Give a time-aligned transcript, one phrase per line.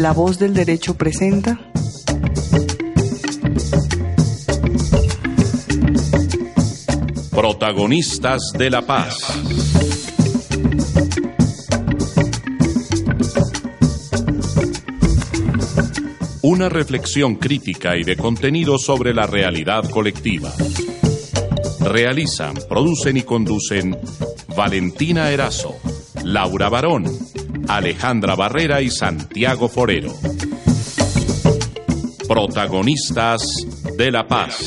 [0.00, 1.60] La Voz del Derecho presenta
[7.30, 9.18] Protagonistas de la Paz.
[16.40, 20.50] Una reflexión crítica y de contenido sobre la realidad colectiva.
[21.80, 23.98] Realizan, producen y conducen
[24.56, 25.76] Valentina Erazo,
[26.24, 27.04] Laura Barón,
[27.76, 30.12] Alejandra Barrera y Santiago Forero.
[32.26, 33.42] Protagonistas
[33.96, 34.58] de la paz.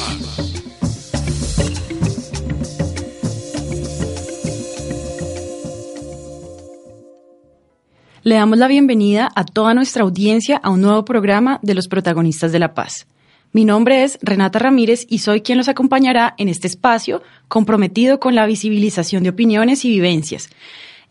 [8.24, 12.54] Le damos la bienvenida a toda nuestra audiencia a un nuevo programa de los protagonistas
[12.54, 13.06] de la paz.
[13.52, 18.34] Mi nombre es Renata Ramírez y soy quien los acompañará en este espacio comprometido con
[18.34, 20.50] la visibilización de opiniones y vivencias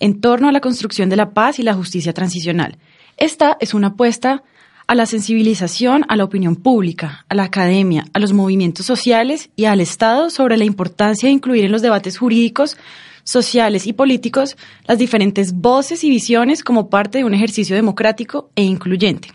[0.03, 2.77] en torno a la construcción de la paz y la justicia transicional.
[3.19, 4.43] Esta es una apuesta
[4.89, 9.67] a la sensibilización a la opinión pública, a la academia, a los movimientos sociales y
[9.67, 12.77] al Estado sobre la importancia de incluir en los debates jurídicos,
[13.23, 14.57] sociales y políticos
[14.89, 19.29] las diferentes voces y visiones como parte de un ejercicio democrático e incluyente.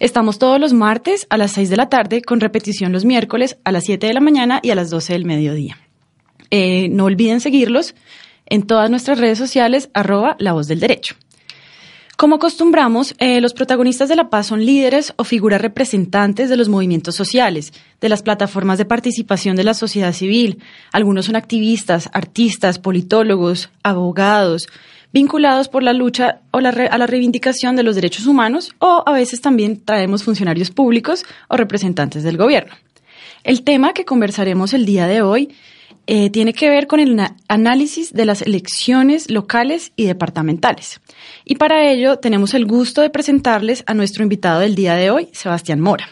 [0.00, 3.70] Estamos todos los martes a las 6 de la tarde con repetición los miércoles a
[3.70, 5.78] las 7 de la mañana y a las 12 del mediodía.
[6.50, 7.94] Eh, no olviden seguirlos
[8.50, 11.14] en todas nuestras redes sociales, arroba la voz del derecho.
[12.20, 16.68] Como acostumbramos, eh, los protagonistas de la paz son líderes o figuras representantes de los
[16.68, 20.58] movimientos sociales, de las plataformas de participación de la sociedad civil.
[20.92, 24.68] Algunos son activistas, artistas, politólogos, abogados,
[25.14, 29.12] vinculados por la lucha o la a la reivindicación de los derechos humanos o a
[29.12, 32.74] veces también traemos funcionarios públicos o representantes del gobierno.
[33.44, 35.54] El tema que conversaremos el día de hoy
[36.06, 41.00] eh, tiene que ver con el análisis de las elecciones locales y departamentales.
[41.44, 45.28] Y para ello tenemos el gusto de presentarles a nuestro invitado del día de hoy,
[45.32, 46.08] Sebastián Mora.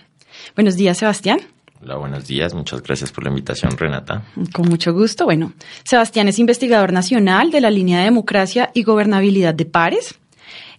[0.54, 1.40] Buenos días, Sebastián.
[1.80, 2.54] Hola, buenos días.
[2.54, 4.24] Muchas gracias por la invitación, Renata.
[4.52, 5.24] Con mucho gusto.
[5.24, 5.52] Bueno,
[5.84, 10.18] Sebastián es investigador nacional de la línea de democracia y gobernabilidad de Pares.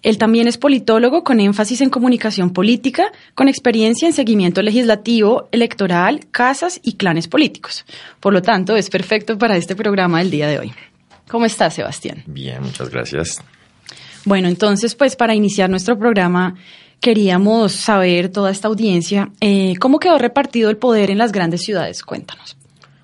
[0.01, 6.27] Él también es politólogo con énfasis en comunicación política, con experiencia en seguimiento legislativo, electoral,
[6.31, 7.85] casas y clanes políticos.
[8.19, 10.73] Por lo tanto, es perfecto para este programa del día de hoy.
[11.29, 12.23] ¿Cómo estás, Sebastián?
[12.25, 13.43] Bien, muchas gracias.
[14.25, 16.55] Bueno, entonces, pues para iniciar nuestro programa,
[16.99, 22.03] queríamos saber, toda esta audiencia, eh, cómo quedó repartido el poder en las grandes ciudades.
[22.03, 22.57] Cuéntanos.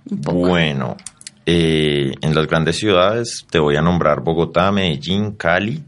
[0.06, 0.98] Bueno,
[1.46, 5.82] eh, en las grandes ciudades te voy a nombrar Bogotá, Medellín, Cali,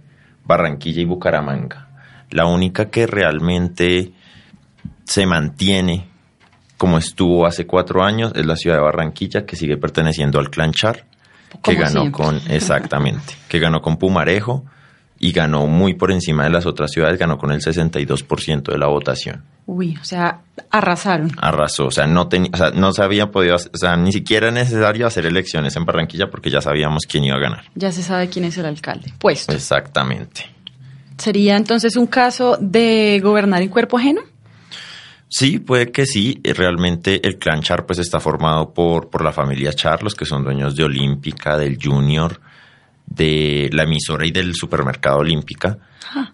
[0.48, 1.88] Barranquilla y Bucaramanga.
[2.32, 4.12] La única que realmente
[5.06, 6.08] se mantiene
[6.78, 10.72] como estuvo hace cuatro años es la ciudad de Barranquilla, que sigue perteneciendo al clan
[10.72, 11.06] Char,
[11.64, 14.64] que ganó con, exactamente, que ganó con Pumarejo
[15.20, 18.88] y ganó muy por encima de las otras ciudades, ganó con el 62% de la
[18.88, 19.44] votación.
[19.68, 21.30] Uy, o sea, arrasaron.
[21.38, 24.50] Arrasó, o sea, no tenía, o sea, no se había podido, o sea, ni siquiera
[24.50, 27.66] necesario hacer elecciones en Barranquilla porque ya sabíamos quién iba a ganar.
[27.76, 29.14] Ya se sabe quién es el alcalde.
[29.20, 29.52] Puesto.
[29.52, 30.50] Exactamente.
[31.18, 34.22] ¿Sería entonces un caso de gobernar en cuerpo ajeno?
[35.28, 36.40] Sí, puede que sí.
[36.46, 40.46] Realmente el clan Char pues está formado por, por la familia Char, los que son
[40.46, 42.40] dueños de Olímpica, del Junior,
[43.06, 45.78] de la emisora y del supermercado Olímpica.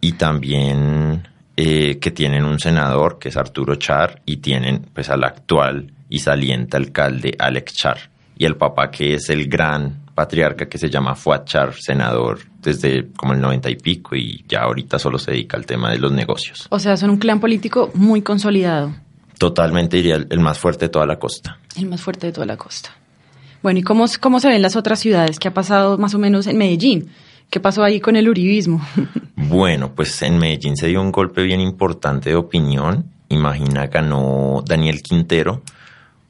[0.02, 5.24] Y también eh, que tienen un senador que es Arturo Char y tienen pues al
[5.24, 7.98] actual y saliente alcalde Alex Char
[8.38, 13.12] y el papá que es el gran patriarca que se llama Fuad Char, senador desde
[13.16, 16.12] como el noventa y pico y ya ahorita solo se dedica al tema de los
[16.12, 16.68] negocios.
[16.70, 18.96] O sea, son un clan político muy consolidado.
[19.38, 21.60] Totalmente diría el, más fuerte de toda la costa.
[21.76, 22.92] El más fuerte de toda la costa.
[23.62, 25.40] Bueno, ¿y cómo, cómo se ven las otras ciudades?
[25.40, 27.10] ¿Qué ha pasado más o menos en Medellín?
[27.54, 28.82] ¿Qué pasó ahí con el uribismo?
[29.36, 33.12] bueno, pues en Medellín se dio un golpe bien importante de opinión.
[33.30, 35.62] Imagina, ganó Daniel Quintero,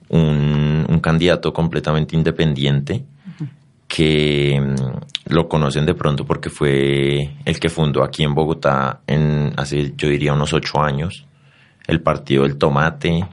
[0.10, 3.06] un, candidato completamente independiente
[3.88, 9.54] que mm, lo conocen de pronto porque fue el que fundó aquí en Bogotá en
[9.56, 11.26] hace, yo diría, unos ocho años,
[11.88, 13.26] el Partido del Tomate.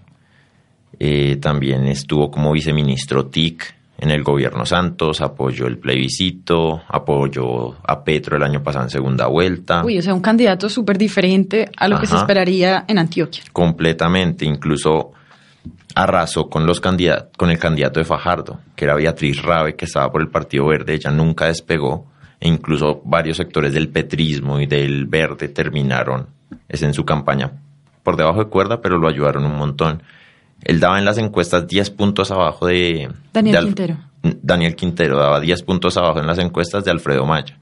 [1.01, 8.03] Eh, también estuvo como viceministro TIC en el gobierno Santos, apoyó el plebiscito, apoyó a
[8.03, 9.85] Petro el año pasado en segunda vuelta.
[9.85, 13.43] Uy, o sea, un candidato súper diferente a lo que se esperaría en Antioquia.
[13.53, 15.13] Completamente, incluso
[15.95, 20.23] arrasó con los con el candidato de Fajardo, que era Beatriz Rabe, que estaba por
[20.23, 22.07] el Partido Verde, ella nunca despegó,
[22.41, 26.27] e incluso varios sectores del petrismo y del verde terminaron
[26.69, 27.53] es en su campaña
[28.03, 30.03] por debajo de cuerda, pero lo ayudaron un montón.
[30.65, 33.11] Él daba en las encuestas 10 puntos abajo de...
[33.33, 33.97] Daniel Quintero.
[34.23, 37.59] Daniel Quintero daba 10 puntos abajo en las encuestas de Alfredo Maya.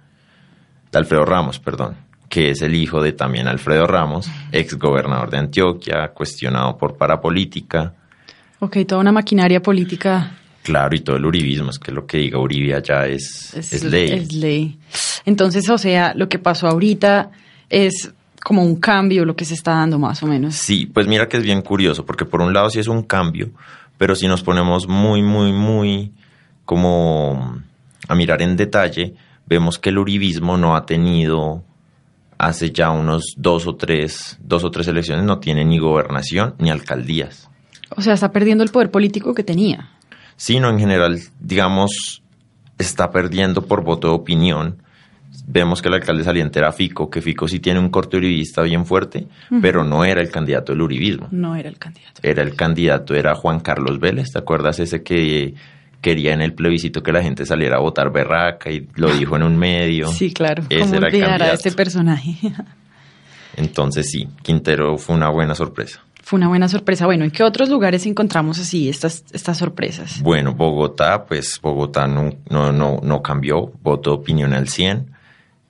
[0.91, 5.39] De Alfredo Ramos, perdón que es el hijo de también Alfredo Ramos, ex gobernador de
[5.39, 7.95] Antioquia, cuestionado por parapolítica.
[8.61, 10.37] Ok, toda una maquinaria política.
[10.63, 14.11] Claro, y todo el uribismo, es que lo que diga Uribe allá es, es, ley.
[14.11, 14.79] Es ley.
[15.25, 17.31] Entonces, o sea, lo que pasó ahorita
[17.71, 18.13] es
[18.43, 20.55] como un cambio lo que se está dando más o menos.
[20.55, 23.51] Sí, pues mira que es bien curioso, porque por un lado sí es un cambio,
[23.97, 26.13] pero si nos ponemos muy, muy, muy
[26.65, 27.61] como
[28.09, 29.15] a mirar en detalle,
[29.47, 31.63] vemos que el uribismo no ha tenido
[32.39, 36.71] hace ya unos dos o tres, dos o tres elecciones no tiene ni gobernación ni
[36.71, 37.49] alcaldías.
[37.97, 39.91] O sea, está perdiendo el poder político que tenía.
[40.37, 42.23] Sí, no, en general, digamos,
[42.79, 44.83] está perdiendo por voto de opinión.
[45.51, 48.85] Vemos que el alcalde saliente era Fico, que Fico sí tiene un corte uribista bien
[48.85, 49.27] fuerte,
[49.63, 51.29] pero no era el candidato del uribismo.
[51.31, 52.21] No era el candidato.
[52.23, 55.55] Era el candidato, era Juan Carlos Vélez, ¿te acuerdas ese que
[56.01, 59.43] quería en el plebiscito que la gente saliera a votar berraca y lo dijo en
[59.43, 60.09] un medio.
[60.19, 60.65] Sí, claro.
[60.69, 62.35] Ese era el a este personaje?
[63.57, 66.01] Entonces sí, Quintero fue una buena sorpresa.
[66.23, 67.07] Fue una buena sorpresa.
[67.07, 70.21] Bueno, ¿en qué otros lugares encontramos así estas, estas sorpresas?
[70.23, 75.18] Bueno, Bogotá, pues Bogotá no, no, no, no cambió, voto opinión al 100.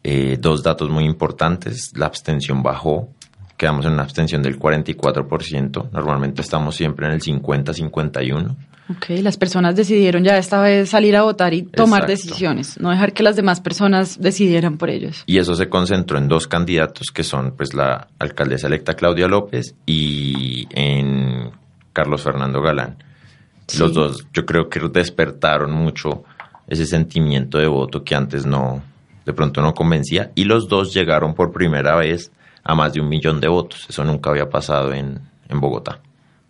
[0.04, 3.08] Eh, dos datos muy importantes, la abstención bajó,
[3.56, 8.56] quedamos en una abstención del 44%, normalmente estamos siempre en el 50-51%.
[8.90, 13.12] Ok, las personas decidieron ya esta vez salir a votar y tomar decisiones, no dejar
[13.12, 15.24] que las demás personas decidieran por ellos.
[15.26, 19.74] Y eso se concentró en dos candidatos que son pues la alcaldesa electa Claudia López
[19.84, 21.50] y en
[21.92, 22.96] Carlos Fernando Galán.
[23.78, 26.24] Los dos yo creo que despertaron mucho
[26.66, 28.82] ese sentimiento de voto que antes no,
[29.28, 32.32] de pronto no convencía y los dos llegaron por primera vez
[32.64, 33.84] a más de un millón de votos.
[33.86, 35.20] Eso nunca había pasado en,
[35.50, 36.00] en Bogotá.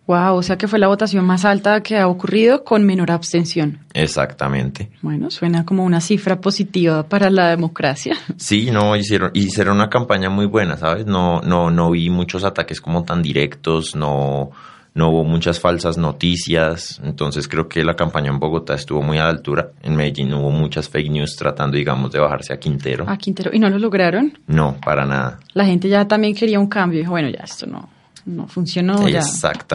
[0.07, 3.79] Wow, o sea que fue la votación más alta que ha ocurrido con menor abstención.
[3.93, 4.89] Exactamente.
[5.01, 8.15] Bueno, suena como una cifra positiva para la democracia.
[8.37, 11.05] Sí, no, hicieron, hicieron una campaña muy buena, ¿sabes?
[11.05, 14.51] No, no, no vi muchos ataques como tan directos, no,
[14.93, 19.23] no hubo muchas falsas noticias, entonces creo que la campaña en Bogotá estuvo muy a
[19.23, 19.71] la altura.
[19.83, 23.05] En Medellín hubo muchas fake news tratando, digamos, de bajarse a Quintero.
[23.07, 24.37] A Quintero, ¿y no lo lograron?
[24.47, 25.39] No, para nada.
[25.53, 27.89] La gente ya también quería un cambio, dijo, bueno, ya esto no,
[28.25, 29.21] no funcionó, ya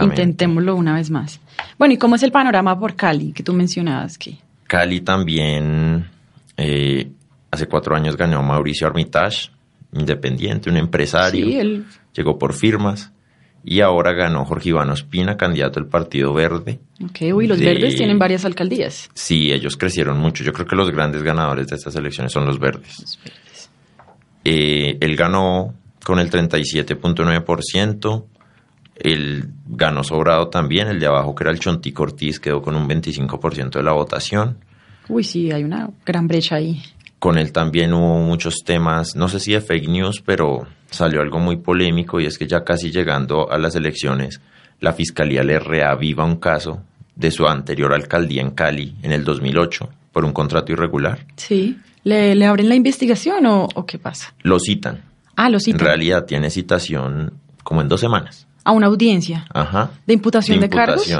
[0.03, 1.41] intentémoslo una vez más.
[1.79, 4.19] Bueno, ¿y cómo es el panorama por Cali que tú mencionabas?
[4.19, 4.37] Que...
[4.67, 6.07] Cali también
[6.57, 7.11] eh,
[7.51, 9.51] hace cuatro años ganó Mauricio Armitage,
[9.93, 11.87] independiente, un empresario, sí, él...
[12.13, 13.13] llegó por firmas.
[13.65, 16.81] Y ahora ganó Jorge Iván Ospina, candidato del Partido Verde.
[17.03, 19.09] Ok, uy, los verdes tienen varias alcaldías.
[19.15, 20.45] Sí, ellos crecieron mucho.
[20.45, 23.01] Yo creo que los grandes ganadores de estas elecciones son los verdes.
[23.01, 23.71] Los verdes.
[24.45, 25.75] Eh, él ganó
[26.05, 28.25] con el 37.9%.
[28.97, 32.89] Él ganó sobrado también, el de abajo que era el Chonti Cortiz quedó con un
[32.89, 34.59] 25% de la votación.
[35.09, 36.81] Uy, sí, hay una gran brecha ahí.
[37.25, 41.39] Con él también hubo muchos temas, no sé si de fake news, pero salió algo
[41.39, 44.43] muy polémico y es que ya casi llegando a las elecciones,
[44.79, 46.83] la fiscalía le reaviva un caso
[47.17, 51.25] de su anterior alcaldía en Cali en el 2008 por un contrato irregular.
[51.37, 51.79] Sí.
[52.03, 54.35] ¿Le, le abren la investigación o, o qué pasa?
[54.43, 55.01] Lo citan.
[55.35, 55.81] Ah, lo citan.
[55.81, 57.33] En realidad tiene citación
[57.63, 59.93] como en dos semanas a una audiencia Ajá.
[60.07, 61.11] de imputación de, cargos.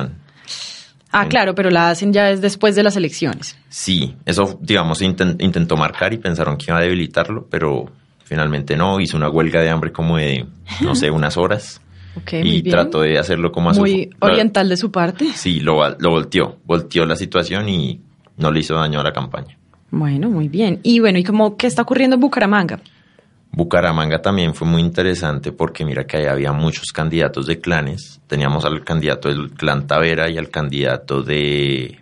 [1.17, 3.57] Ah, claro, pero la hacen ya es después de las elecciones.
[3.69, 7.87] Sí, eso, digamos, intentó marcar y pensaron que iba a debilitarlo, pero
[8.25, 8.99] finalmente no.
[8.99, 10.45] Hizo una huelga de hambre como de,
[10.81, 11.81] no sé, unas horas.
[12.33, 15.27] y trató de hacerlo como a Muy oriental de su parte.
[15.35, 16.59] Sí, lo, lo volteó.
[16.65, 18.01] Volteó la situación y
[18.37, 19.57] no le hizo daño a la campaña.
[19.93, 20.81] Bueno, muy bien.
[20.83, 22.81] Y bueno, ¿y cómo qué está ocurriendo en Bucaramanga?
[23.57, 28.21] Bucaramanga también fue muy interesante porque mira que ahí había muchos candidatos de clanes.
[28.27, 32.01] Teníamos al candidato del clan Tavera y al candidato de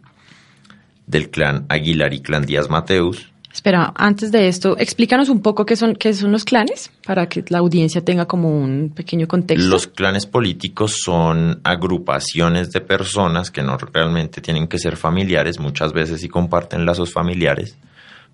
[1.07, 3.33] del clan Aguilar y clan Díaz Mateus.
[3.53, 7.45] Espera, antes de esto, explícanos un poco qué son, qué son los clanes para que
[7.49, 9.69] la audiencia tenga como un pequeño contexto.
[9.69, 15.93] Los clanes políticos son agrupaciones de personas que no realmente tienen que ser familiares, muchas
[15.93, 17.77] veces sí comparten lazos familiares,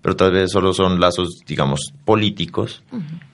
[0.01, 2.83] pero tal vez solo son lazos, digamos, políticos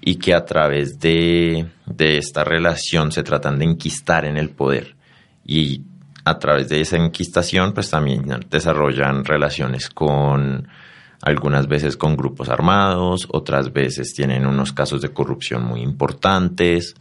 [0.02, 1.68] y que a través de,
[1.98, 4.96] esta relación se tratan de enquistar en el poder.
[5.46, 5.84] Y
[6.24, 10.68] a través de esa enquistación, pues también desarrollan relaciones con
[11.22, 16.96] algunas veces con grupos armados, otras veces tienen unos casos de corrupción muy importantes.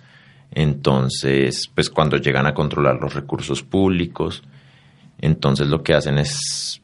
[0.50, 4.42] Entonces, pues cuando llegan a controlar los recursos públicos,
[5.18, 6.80] entonces lo que hacen es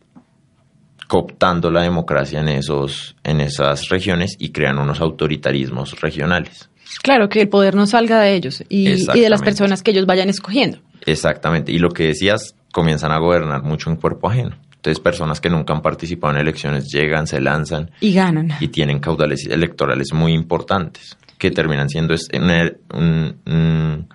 [1.11, 6.71] cooptando la democracia en, esos, en esas regiones y crean unos autoritarismos regionales.
[7.03, 10.07] Claro, que el poder no salga de ellos y, y, de las personas que ellos
[10.07, 10.79] vayan escogiendo.
[11.07, 14.57] Exactamente, y lo que decías, comienzan a gobernar mucho en cuerpo ajeno.
[14.77, 17.91] Entonces, personas que nunca han participado en elecciones llegan, se lanzan.
[18.01, 18.53] Y ganan.
[18.61, 21.17] Y tienen caudales electorales muy importantes.
[21.39, 24.09] que terminan siendo una, un- un-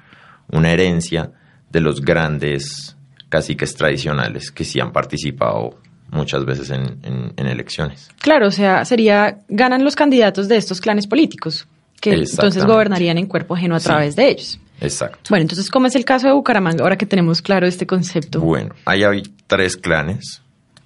[0.52, 1.32] una herencia
[1.72, 2.96] de los grandes
[3.30, 5.80] caciques tradicionales que sí han participado
[6.12, 8.10] muchas veces en, en- en elecciones.
[8.22, 11.68] Claro, o sea, sería, ganan los candidatos de estos clanes políticos,
[12.02, 13.86] que entonces gobernarían en cuerpo ajeno a Sí.
[13.88, 14.60] través de ellos.
[14.82, 15.20] Exacto.
[15.30, 18.42] Bueno, entonces, ¿cómo es el caso de Bucaramanga ahora que tenemos claro este concepto?
[18.42, 20.42] Bueno, ahí hay tres clanes.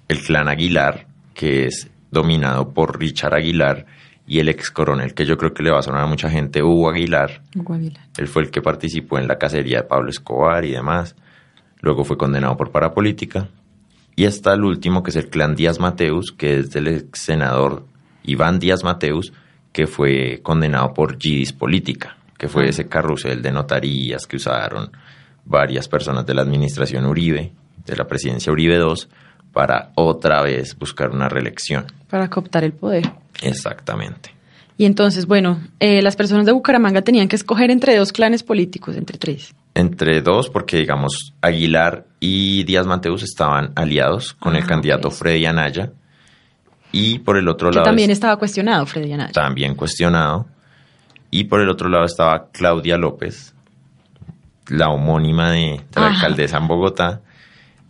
[0.08, 3.86] El clan Aguilar, que es dominado por Richard Aguilar,
[4.26, 6.62] y el ex coronel, que yo creo que le va a sonar a mucha gente,
[6.62, 7.42] Hugo Aguilar.
[7.56, 8.04] Hugo Aguilar.
[8.16, 11.16] Él fue el que participó en la cacería de Pablo Escobar y demás.
[11.80, 13.48] Luego fue condenado por parapolítica.
[14.16, 17.84] Y está el último, que es el clan Díaz Mateus, que es del ex senador
[18.24, 19.32] Iván Díaz Mateus,
[19.72, 24.90] que fue condenado por GIDIS Política, que fue ese carrusel de notarías que usaron
[25.44, 27.52] varias personas de la administración Uribe,
[27.86, 29.08] de la presidencia Uribe II,
[29.52, 31.86] para otra vez buscar una reelección.
[32.08, 33.10] Para cooptar el poder.
[33.42, 34.30] Exactamente.
[34.76, 38.96] Y entonces, bueno, eh, las personas de Bucaramanga tenían que escoger entre dos clanes políticos,
[38.96, 39.54] entre tres.
[39.74, 45.14] Entre dos, porque digamos, Aguilar y Díaz Mateus estaban aliados con el Ah, candidato ok.
[45.14, 45.92] Freddy Anaya.
[46.92, 49.32] Y por el otro Que lado también es- estaba cuestionado, Freddy Anaya.
[49.32, 50.46] también cuestionado.
[51.30, 53.54] Y por el otro lado estaba Claudia López,
[54.68, 57.20] la homónima de, de la alcaldesa en Bogotá,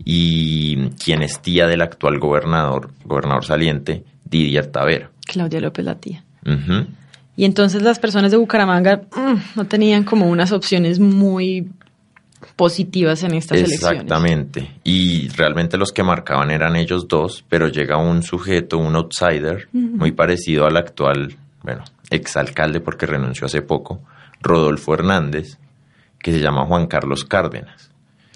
[0.05, 5.11] y quien es tía del actual gobernador, gobernador saliente, Didier Tavera.
[5.27, 6.23] Claudia López, la tía.
[6.45, 6.87] Ujú.
[7.37, 11.71] Y entonces las personas de Bucaramanga mm, no tenían como unas opciones muy
[12.57, 14.01] positivas en estas elecciones.
[14.01, 14.71] Exactamente.
[14.85, 20.13] Y realmente los que marcaban eran ellos dos, pero llega un sujeto, un outsider, muy
[20.13, 24.01] parecido al actual, bueno, exalcalde porque renunció hace poco,
[24.41, 25.59] Rodolfo Hernández,
[26.19, 27.91] que se llama Juan Carlos Cárdenas.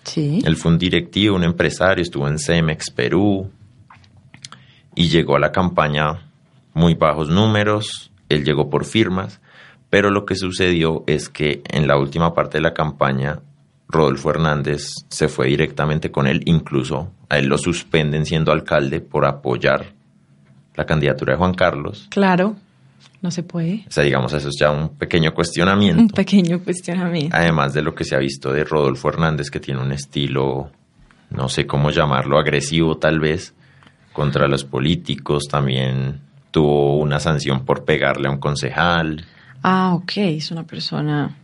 [0.05, 0.41] Sí.
[0.45, 3.51] Él fue un directivo, un empresario, estuvo en Cemex Perú
[4.95, 6.31] y llegó a la campaña
[6.75, 9.41] muy bajos números, él llegó por firmas,
[9.91, 13.41] pero lo que sucedió es que en la última parte de la campaña
[13.89, 19.25] Rodolfo Hernández se fue directamente con él, incluso a él lo suspenden siendo alcalde por
[19.25, 19.87] apoyar
[20.75, 22.09] la candidatura de Juan Carlos.
[22.11, 22.57] Claro,
[23.23, 23.85] no se puede.
[23.87, 26.15] O sea, digamos, eso es ya un pequeño Un cuestionamiento.
[26.15, 27.37] pequeño cuestionamiento.
[27.37, 30.71] Además de lo que se ha visto de Rodolfo Hernández, que tiene un estilo,
[31.31, 33.55] no sé cómo llamarlo, agresivo tal vez,
[34.13, 35.45] contra los políticos.
[35.49, 36.21] También
[36.55, 39.25] tuvo una sanción por pegarle a un concejal.
[39.65, 41.35] Ah, ok, es una persona.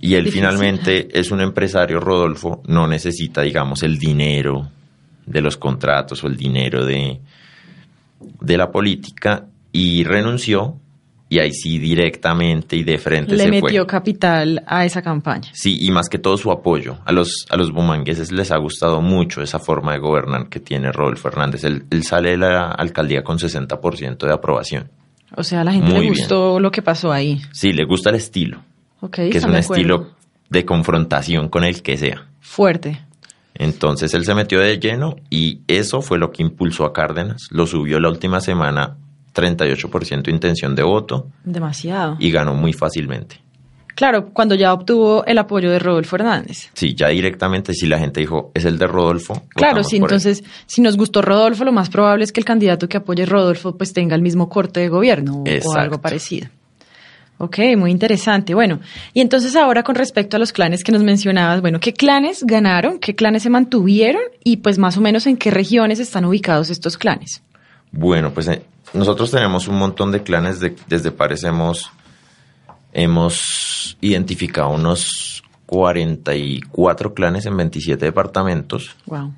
[0.00, 0.40] Y él Difícil.
[0.40, 4.68] finalmente es un empresario, Rodolfo, no necesita, digamos, el dinero
[5.24, 7.20] de los contratos o el dinero de,
[8.40, 10.80] de la política y renunció
[11.28, 13.86] y ahí sí directamente y de frente Le se metió fue.
[13.86, 15.50] capital a esa campaña.
[15.52, 16.98] Sí, y más que todo su apoyo.
[17.04, 20.92] A los, a los bumangueses les ha gustado mucho esa forma de gobernar que tiene
[20.92, 21.64] Rodolfo Hernández.
[21.64, 24.90] Él, él sale de la alcaldía con 60% de aprobación.
[25.36, 26.14] O sea, a la gente Muy le bien.
[26.14, 27.40] gustó lo que pasó ahí.
[27.52, 28.62] Sí, le gusta el estilo,
[29.10, 30.12] que es un estilo
[30.48, 32.26] de confrontación con el que sea.
[32.40, 33.00] fuerte.
[33.58, 37.48] Entonces él se metió de lleno y eso fue lo que impulsó a Cárdenas.
[37.50, 38.96] Lo subió la última semana
[39.36, 42.16] 38% de intención de voto Demasiado.
[42.18, 43.40] y ganó muy fácilmente.
[43.94, 46.68] Claro, cuando ya obtuvo el apoyo de Rodolfo Hernández.
[46.74, 49.44] Sí, ya directamente si la gente dijo, es el de Rodolfo.
[49.54, 50.16] Claro, sí, por él".
[50.16, 53.76] entonces, si nos gustó Rodolfo, lo más probable es que el candidato que apoye Rodolfo
[53.78, 56.48] pues tenga el mismo corte de gobierno o- algo parecido.
[57.38, 58.54] Ok, muy interesante.
[58.54, 58.80] Bueno,
[59.12, 62.98] y entonces ahora con respecto a los clanes que nos mencionabas, bueno, ¿qué clanes ganaron?
[62.98, 64.22] ¿Qué clanes se mantuvieron?
[64.44, 67.42] Y pues más o menos en qué regiones están ubicados estos clanes.
[67.92, 68.62] Bueno, pues eh,
[68.96, 71.90] nosotros tenemos un montón de clanes, de- desde Pares hemos,
[74.00, 78.96] identificado unos 44 clanes en 27 departamentos.
[79.06, 79.32] Wow.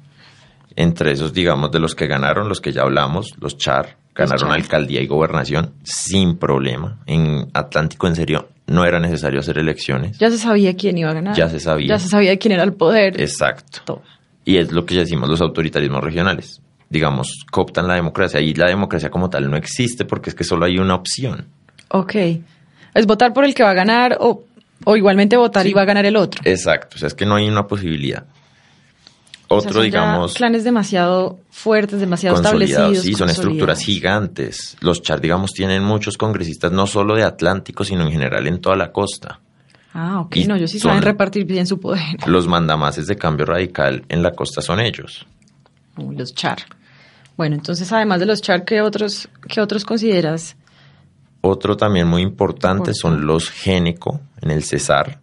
[0.77, 4.53] Entre esos, digamos, de los que ganaron, los que ya hablamos, los Char, ganaron Char.
[4.53, 6.99] alcaldía y gobernación sin problema.
[7.07, 10.19] En Atlántico, en serio, no era necesario hacer elecciones.
[10.19, 11.37] Ya se sabía quién iba a ganar.
[11.37, 11.89] Ya se sabía.
[11.89, 13.21] Ya se sabía quién era el poder.
[13.21, 13.81] Exacto.
[13.85, 14.03] Todo.
[14.45, 16.61] Y es lo que decimos los autoritarismos regionales.
[16.91, 20.65] Digamos, cooptan la democracia y la democracia como tal no existe porque es que solo
[20.65, 21.49] hay una opción.
[21.89, 22.15] Ok.
[22.95, 24.45] Es votar por el que va a ganar o,
[24.85, 25.71] o igualmente votar Sí.
[25.71, 26.41] y va a ganar el otro.
[26.45, 28.25] Exacto, o sea, es que no hay una posibilidad.
[29.51, 32.99] O sea, Otro, son ya digamos, clanes demasiado fuertes, demasiado establecidos.
[33.01, 34.77] Sí, son estructuras gigantes.
[34.81, 38.77] Los Char, digamos, tienen muchos congresistas, no solo de Atlántico, sino en general en toda
[38.77, 39.41] la costa.
[39.95, 40.37] Ah, ok.
[40.37, 42.03] Y No, ellos sí saben repartir bien su poder.
[42.27, 45.27] Los mandamases de cambio radical en la costa son ellos.
[45.97, 46.59] Los char.
[47.39, 50.57] Bueno, entonces además de los char, ¿qué otros, qué otros consideras?
[51.41, 55.21] Otro también muy importante son los Géneco en el Cesar.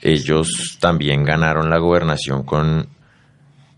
[0.00, 2.88] Ellos también ganaron la gobernación con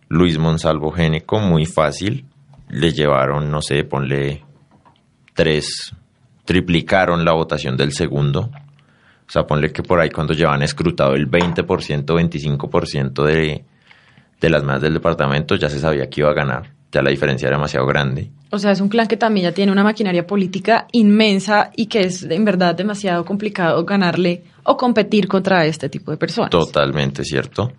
[0.06, 2.26] Luis Monsalvo Géneco, muy fácil.
[2.68, 4.44] Le llevaron, no sé, ponle
[5.34, 5.92] tres,
[6.44, 8.52] triplicaron la votación del segundo.
[9.26, 13.64] O sea, ponle que por ahí cuando llevan escrutado el 20%, 25% de,
[14.40, 16.79] de las más del departamento, ya se sabía que iba a ganar.
[16.92, 18.30] Ya la diferencia era demasiado grande.
[18.50, 22.00] O sea, es un clan que también ya tiene una maquinaria política inmensa y que
[22.00, 26.50] es en verdad demasiado complicado ganarle o competir contra este tipo de personas.
[26.50, 27.72] Totalmente cierto.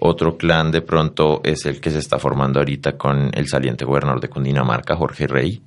[0.00, 4.20] Otro clan de pronto es el que se está formando ahorita con el saliente gobernador
[4.20, 5.60] de Cundinamarca, Jorge Rey.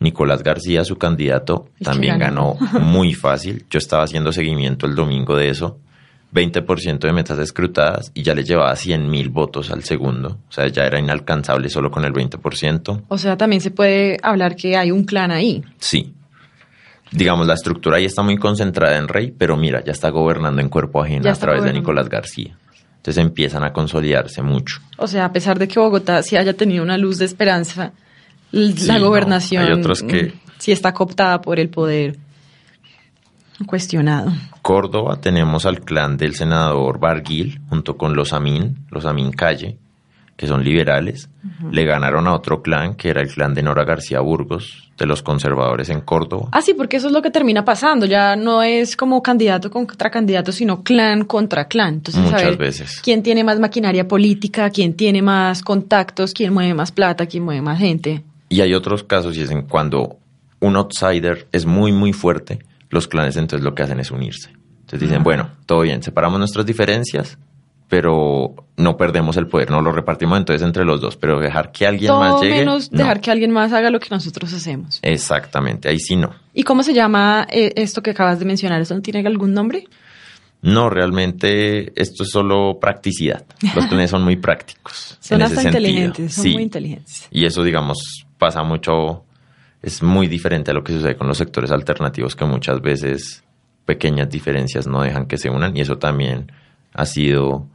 [0.00, 2.56] Nicolás García, su candidato, El también ganó.
[2.60, 3.64] ganó muy fácil.
[3.70, 5.78] Yo estaba haciendo seguimiento el domingo de eso.
[6.34, 10.38] 20% de metas escrutadas y ya le llevaba 100 mil votos al segundo.
[10.48, 13.04] O sea, ya era inalcanzable solo con el 20%.
[13.08, 15.62] O sea, también se puede hablar que hay un clan ahí.
[15.78, 16.12] Sí.
[17.12, 20.68] Digamos, la estructura ahí está muy concentrada en Rey, pero mira, ya está gobernando en
[20.68, 21.72] cuerpo ajeno a través de.
[21.72, 22.56] Nicolás García.
[22.96, 24.80] Entonces empiezan a consolidarse mucho.
[24.96, 27.92] O sea, a pesar de que Bogotá sí haya tenido una luz de esperanza,
[28.50, 32.16] Sí, la no, gobernación hay otros que- sí está cooptada por el poder
[33.66, 34.32] cuestionado.
[34.62, 39.78] Córdoba tenemos al clan del senador Barguil junto con los Amin, los Amin Calle,
[40.36, 41.28] que son liberales.
[41.70, 45.22] Le ganaron a otro clan que era el clan de Nora García Burgos, de los
[45.22, 46.48] conservadores en Córdoba.
[46.52, 48.06] Ah, sí, porque eso es lo que termina pasando.
[48.06, 51.94] Ya no es como candidato contra candidato, sino clan contra clan.
[51.94, 53.00] Entonces, Muchas veces.
[53.02, 54.70] ¿Quién tiene más maquinaria política?
[54.70, 56.32] ¿Quién tiene más contactos?
[56.32, 57.26] ¿Quién mueve más plata?
[57.26, 58.22] ¿Quién mueve más gente?
[58.48, 60.18] Y hay otros casos y es en cuando
[60.60, 62.60] un outsider es muy, muy fuerte,
[62.94, 64.50] los clanes entonces lo que hacen es unirse.
[64.80, 67.36] Entonces dicen, bueno, todo bien, separamos nuestras diferencias,
[67.88, 71.86] pero no perdemos el poder, no lo repartimos entonces entre los dos, pero dejar que
[71.86, 72.58] alguien Todo más llegue.
[72.60, 72.98] menos no.
[72.98, 74.98] dejar que alguien más haga lo que nosotros hacemos.
[75.02, 76.34] Exactamente, ahí sí no.
[76.54, 78.80] ¿Y cómo se llama eh, esto que acabas de mencionar?
[78.80, 79.84] ¿Eso no tiene algún nombre?
[80.62, 83.44] No, realmente esto es solo practicidad.
[83.74, 85.18] Los planes son muy prácticos.
[85.20, 86.52] Son hasta inteligentes, son Sí.
[86.54, 87.28] muy inteligentes.
[87.30, 89.24] Y eso, digamos, pasa mucho,
[89.84, 93.44] es muy diferente a lo que sucede con los sectores alternativos, que muchas veces
[93.84, 96.50] pequeñas diferencias no dejan que se unan, y eso también
[96.94, 97.66] ha sido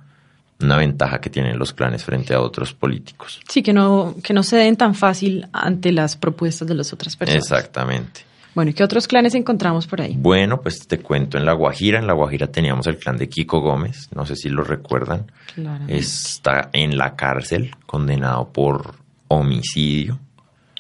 [0.60, 3.40] una ventaja que tienen los clanes frente a otros políticos.
[3.48, 7.16] Sí, que no, que no se den tan fácil ante las propuestas de las otras
[7.16, 7.44] personas.
[7.44, 8.22] Exactamente.
[8.56, 10.16] Bueno, ¿y qué otros clanes encontramos por ahí?
[10.18, 12.00] Bueno, pues te cuento en La Guajira.
[12.00, 15.32] En La Guajira teníamos el clan de Kiko Gómez, no sé si lo recuerdan.
[15.54, 15.96] Claramente.
[15.98, 18.96] Está en la cárcel, condenado por
[19.28, 20.20] homicidio.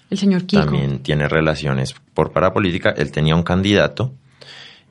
[0.10, 0.64] El señor Kiko.
[0.64, 2.90] también tiene relaciones por parapolítica.
[2.92, 4.14] Él tenía un candidato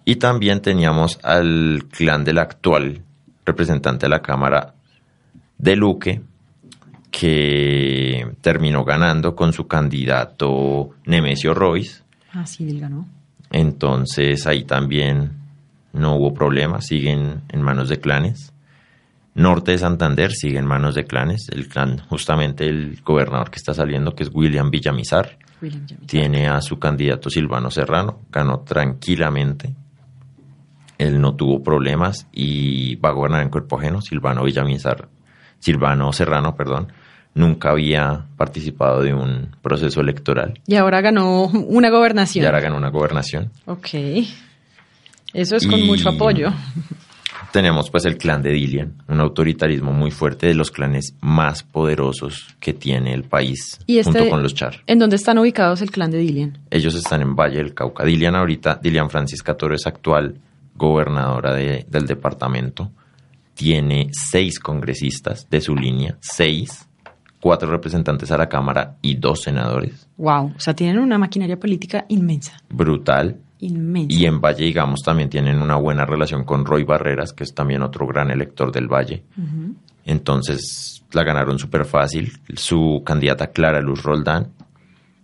[0.05, 3.03] y también teníamos al clan del actual
[3.45, 4.75] representante de la Cámara
[5.59, 6.23] de Luque,
[7.11, 12.03] que terminó ganando con su candidato Nemesio Royce.
[12.33, 13.09] Ah, sí, él ganó.
[13.51, 15.33] Entonces ahí también
[15.93, 18.53] no hubo problema, siguen en manos de clanes.
[19.39, 21.49] Norte de Santander sigue en manos de clanes.
[21.51, 26.61] El clan, justamente el gobernador que está saliendo, que es William Villamizar, William tiene a
[26.61, 29.75] su candidato Silvano Serrano, ganó tranquilamente.
[30.99, 34.01] Él no tuvo problemas y va a gobernar en cuerpo ajeno.
[34.01, 35.09] Silvano Villamizar,
[35.61, 36.93] Silvano Serrano, perdón,
[37.35, 42.43] nunca había participado de un proceso electoral Y ahora ganó una gobernación.
[42.43, 43.53] y ahora ganó una gobernación.
[43.67, 43.89] Ok.
[45.33, 46.49] Eso es con Y- mucho apoyo.
[47.53, 52.55] Tenemos pues el clan de Dilian, un autoritarismo muy fuerte de los clanes más poderosos
[52.61, 54.77] que tiene el país, Y este- junto con los Char.
[54.87, 56.59] ¿En dónde están ubicados el clan de Dilian?
[56.71, 58.05] Ellos están en Valle del Cauca.
[58.05, 60.37] Dilian ahorita, Dilian Francisca Toro es actual
[60.77, 62.91] gobernadora de- del departamento.
[63.55, 66.87] Tiene seis congresistas de su línea, seis,
[67.41, 70.07] cuatro representantes a la Cámara y dos senadores.
[70.19, 70.53] Wow.
[70.57, 72.59] O sea, tienen una maquinaria política inmensa.
[72.69, 73.37] Brutal.
[73.61, 77.83] Y en Valle, digamos, también tienen una buena relación con Roy Barreras, que es también
[77.83, 79.25] otro gran elector del Valle.
[80.05, 82.33] Entonces la ganaron súper fácil.
[82.55, 84.49] Su candidata Clara Luz Roldán,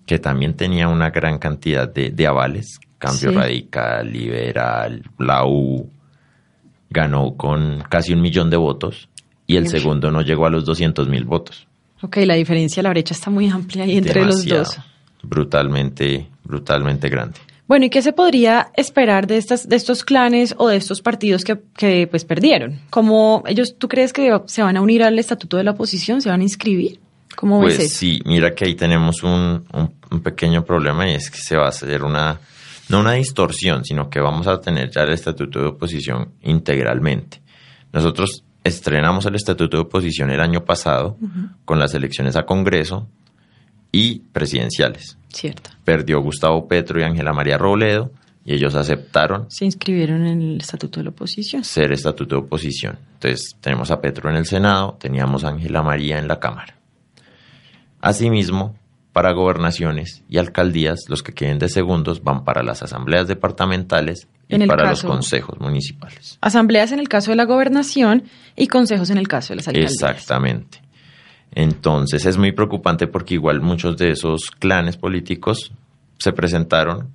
[0.07, 3.37] que también tenía una gran cantidad de, de avales, Cambio Sí.
[3.37, 5.91] Radical, Liberal, la U,
[6.91, 9.09] ganó con casi un millón de votos
[9.47, 11.67] y el segundo no llegó a los 200 mil votos.
[12.01, 14.61] Ok, la diferencia, la brecha está muy amplia ahí entre Demasiado.
[14.61, 14.85] los dos.
[15.23, 17.39] Brutalmente, brutalmente grande.
[17.67, 21.45] Bueno, ¿y qué se podría esperar de estas, de estos clanes o de estos partidos
[21.45, 22.79] que, que pues perdieron?
[22.91, 26.21] ¿Cómo ellos, tú crees que se van a unir al estatuto de la oposición?
[26.21, 27.01] ¿Se van a inscribir?
[27.37, 27.99] ¿Cómo Pues ves eso?
[27.99, 31.65] sí, mira que ahí tenemos un, un- un pequeño problema y es que se va
[31.67, 32.39] a hacer una,
[32.91, 37.41] no una distorsión, sino que vamos a tener ya el estatuto de oposición integralmente.
[37.93, 41.17] Nosotros estrenamos el estatuto de oposición el año pasado
[41.65, 43.09] con las elecciones a Congreso
[43.91, 45.17] y presidenciales.
[45.33, 45.71] Cierto.
[45.85, 48.11] Perdió Gustavo Petro y Ángela María Robledo
[48.45, 51.65] y ellos aceptaron Se inscribieron en el estatuto de la oposición.
[51.65, 52.99] ser estatuto de oposición.
[53.15, 56.77] Entonces, tenemos a Petro en el Senado, teníamos a Ángela María en la Cámara.
[58.01, 58.77] Asimismo,
[59.13, 64.57] para gobernaciones y alcaldías, los que queden de segundos van para las asambleas departamentales y
[64.57, 66.37] En el para caso- los consejos municipales.
[66.41, 68.25] Asambleas en el caso de la gobernación
[68.57, 69.93] y consejos en el caso de las alcaldías.
[69.93, 70.83] Exactamente.
[71.55, 75.73] Entonces es muy preocupante porque igual muchos de esos clanes políticos
[76.19, 77.09] se presentaron,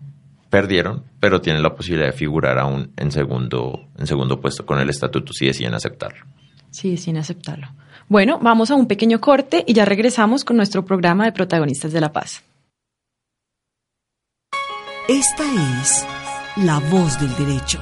[0.49, 4.89] perdieron, pero tienen la posibilidad de figurar aún en segundo, en segundo puesto con el
[4.89, 6.25] estatuto si deciden aceptarlo.
[6.71, 7.67] Sí, sin aceptarlo.
[8.07, 12.01] Bueno, vamos a un pequeño corte y ya regresamos con nuestro programa de protagonistas de
[12.01, 12.43] la paz.
[15.07, 15.43] Esta
[15.81, 16.05] es
[16.57, 17.79] la voz del derecho.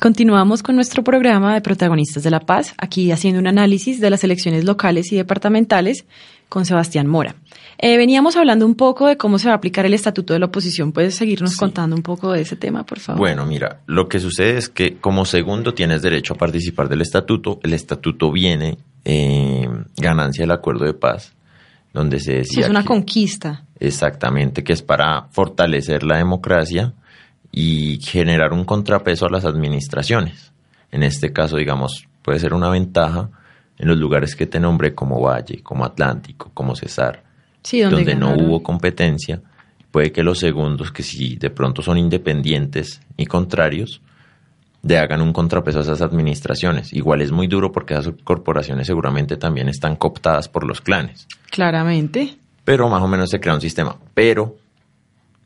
[0.00, 4.24] Continuamos con nuestro programa de protagonistas de la paz, aquí haciendo un análisis de las
[4.24, 6.06] elecciones locales y departamentales
[6.48, 7.34] con Sebastián Mora.
[7.78, 10.46] Eh, veníamos hablando un poco de cómo se va a aplicar el estatuto de la
[10.46, 10.92] oposición.
[10.92, 11.58] ¿Puedes seguirnos Sí.
[11.58, 13.18] contando un poco de ese tema, por favor?
[13.18, 17.60] Bueno, mira, lo que sucede es que como segundo tienes derecho a participar del estatuto.
[17.62, 19.66] El estatuto viene eh,
[19.98, 21.34] ganancia del acuerdo de paz,
[21.92, 23.64] donde se Sí, decía es una que- conquista.
[23.78, 26.92] Exactamente, que es para fortalecer la democracia
[27.52, 30.52] y generar un contrapeso a las administraciones.
[30.92, 33.30] En este caso, digamos, puede ser una ventaja
[33.78, 37.24] en los lugares que te nombré como Valle, como Atlántico, como Cesar,
[37.62, 39.40] Sí, donde, donde, no hubo competencia.
[39.90, 44.00] Puede que los segundos, que si de pronto son independientes y contrarios,
[44.82, 46.92] le hagan un contrapeso a esas administraciones.
[46.92, 52.36] Igual es muy duro porque esas corporaciones seguramente también están cooptadas por los clanes Claramente.
[52.64, 53.96] pero más o menos se crea un sistema.
[54.14, 54.56] Pero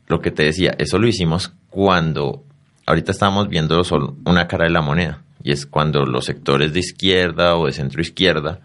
[0.07, 2.43] lo que te decía, eso lo hicimos cuando
[2.85, 6.79] ahorita estamos viendo solo una cara de la moneda y es cuando los sectores de
[6.79, 8.59] izquierda o de centro izquierda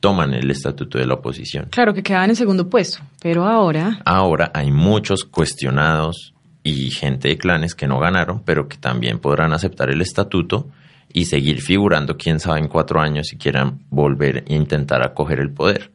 [0.00, 1.66] toman el estatuto de la oposición.
[1.70, 7.38] Claro que quedaban en segundo puesto, pero ahora Ahora hay muchos cuestionados y gente de
[7.38, 10.68] clanes que no ganaron, pero que también podrán aceptar el estatuto
[11.12, 15.52] y seguir figurando, quién sabe, en cuatro años si quieran volver e intentar acoger el
[15.52, 15.90] poder.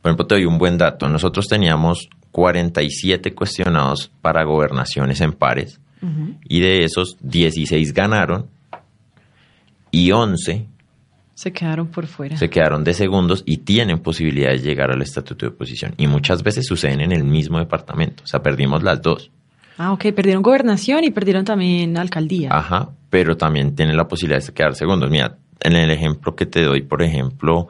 [0.00, 1.08] Por ejemplo, te doy un buen dato.
[1.08, 5.78] Nosotros teníamos 47 cuestionados para gobernaciones en pares
[6.48, 8.48] y de esos 16 ganaron
[9.92, 10.66] y 11
[11.34, 12.36] se quedaron por fuera.
[12.36, 15.94] se quedaron de segundos y tienen posibilidad de llegar al estatuto de oposición.
[15.96, 18.24] Y muchas veces suceden en el mismo departamento.
[18.24, 19.30] O sea, perdimos las dos.
[19.78, 22.50] Ah, ok, perdieron gobernación y perdieron también alcaldía.
[22.52, 25.08] Ajá, pero también tienen la posibilidad de quedar segundos.
[25.08, 27.68] Mira, en el ejemplo que te doy, por ejemplo,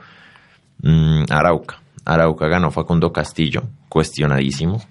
[0.82, 1.83] mm, Arauca.
[2.04, 4.82] Arauca ganó Facundo Castillo, cuestionadísimo.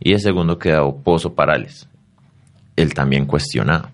[0.00, 1.88] Y de segundo quedó Pozo Parales.
[2.76, 3.88] Él también cuestionado.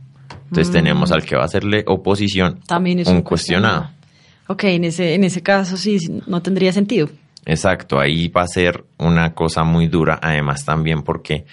[0.45, 3.81] Entonces tenemos al que va a hacerle oposición También es un un cuestionado.
[3.83, 3.99] cuestionado.
[4.47, 7.11] Ok, en ese, en ese caso sí no tendría sentido.
[7.45, 11.45] Exacto, ahí va a ser una cosa muy dura, además también porque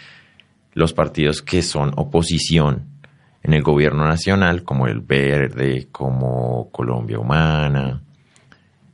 [0.74, 2.86] los partidos que son oposición
[3.44, 8.02] en el gobierno nacional, como el Verde, como Colombia Humana,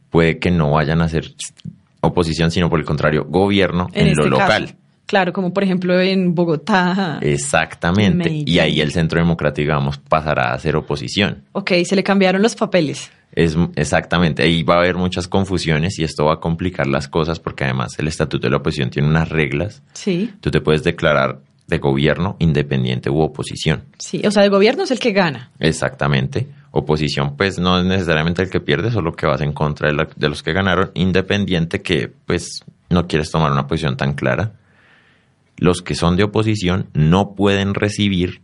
[0.10, 1.34] puede que no vayan a ser
[2.02, 4.62] oposición, sino por el contrario, gobierno en, En, lo este local.
[4.66, 4.76] caso.
[5.06, 7.20] Claro, como por ejemplo en Bogotá.
[7.22, 8.44] Exactamente.
[8.46, 11.44] Y ahí el centro democrático, digamos, pasará a ser oposición.
[11.52, 13.12] Ok, se le cambiaron los papeles.
[13.34, 17.40] Es exactamente, ahí va a haber muchas confusiones y esto va a complicar las cosas
[17.40, 21.40] porque además el estatuto de la oposición tiene unas reglas Sí, Tú te puedes declarar
[21.68, 23.84] de gobierno independiente u oposición.
[23.98, 24.22] sí.
[24.26, 25.50] O sea, el gobierno es el que gana.
[25.60, 26.48] Exactamente.
[26.74, 30.08] Oposición, pues no es necesariamente el que pierde, solo que vas en contra de, la-
[30.16, 30.92] de los que ganaron.
[30.94, 34.54] Independiente, que pues no quieres tomar una posición tan clara.
[35.58, 38.42] Los que son de oposición no pueden recibir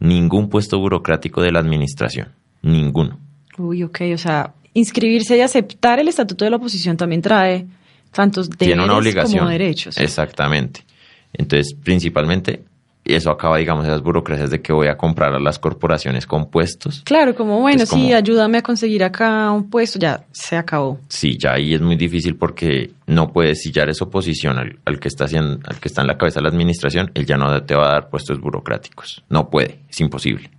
[0.00, 2.28] ningún puesto burocrático de la administración.
[2.62, 3.18] Ninguno.
[3.58, 4.00] Uy, ok.
[4.14, 7.66] O sea, inscribirse y aceptar el estatuto de la oposición también trae
[8.12, 9.38] tantos deberes Tiene una obligación.
[9.38, 9.96] como derechos.
[9.98, 10.84] Exactamente.
[11.32, 12.64] Entonces, principalmente,
[13.14, 17.02] eso acaba, digamos, esas burocracias de que voy a comprar a las corporaciones con puestos.
[17.04, 20.98] Claro, como bueno, sí, como- ayúdame a conseguir acá un puesto, ya se acabó.
[21.08, 24.98] Sí, ya ahí es muy difícil porque no puedes, si ya eres oposición al, al
[25.00, 27.62] que está haciendo, al que está en la cabeza de la administración, él ya no
[27.62, 29.22] te va a dar puestos burocráticos.
[29.28, 30.50] No puede, es imposible.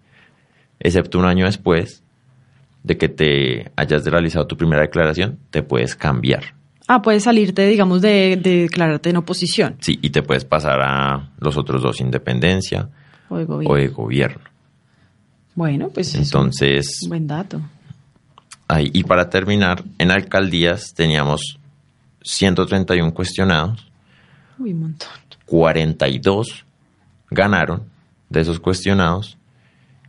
[0.80, 2.04] Excepto un año después
[2.84, 6.56] de que te hayas realizado tu primera declaración, te puedes cambiar.
[6.88, 11.30] Ah, puedes salirte, digamos, de, de declararte en oposición Sí, y te puedes pasar a
[11.40, 12.90] los otros dos, independencia
[13.30, 13.74] o de gobierno.
[13.74, 14.42] o de gobierno.
[15.56, 17.60] Bueno, pues es Entonces, un buen dato.
[18.68, 21.60] ahí, y para terminar, en alcaldías teníamos
[22.22, 23.86] 131 cuestionados,
[24.60, 25.10] Uy, un montón.
[25.46, 26.66] 42
[27.30, 27.84] ganaron
[28.30, 29.38] de esos cuestionados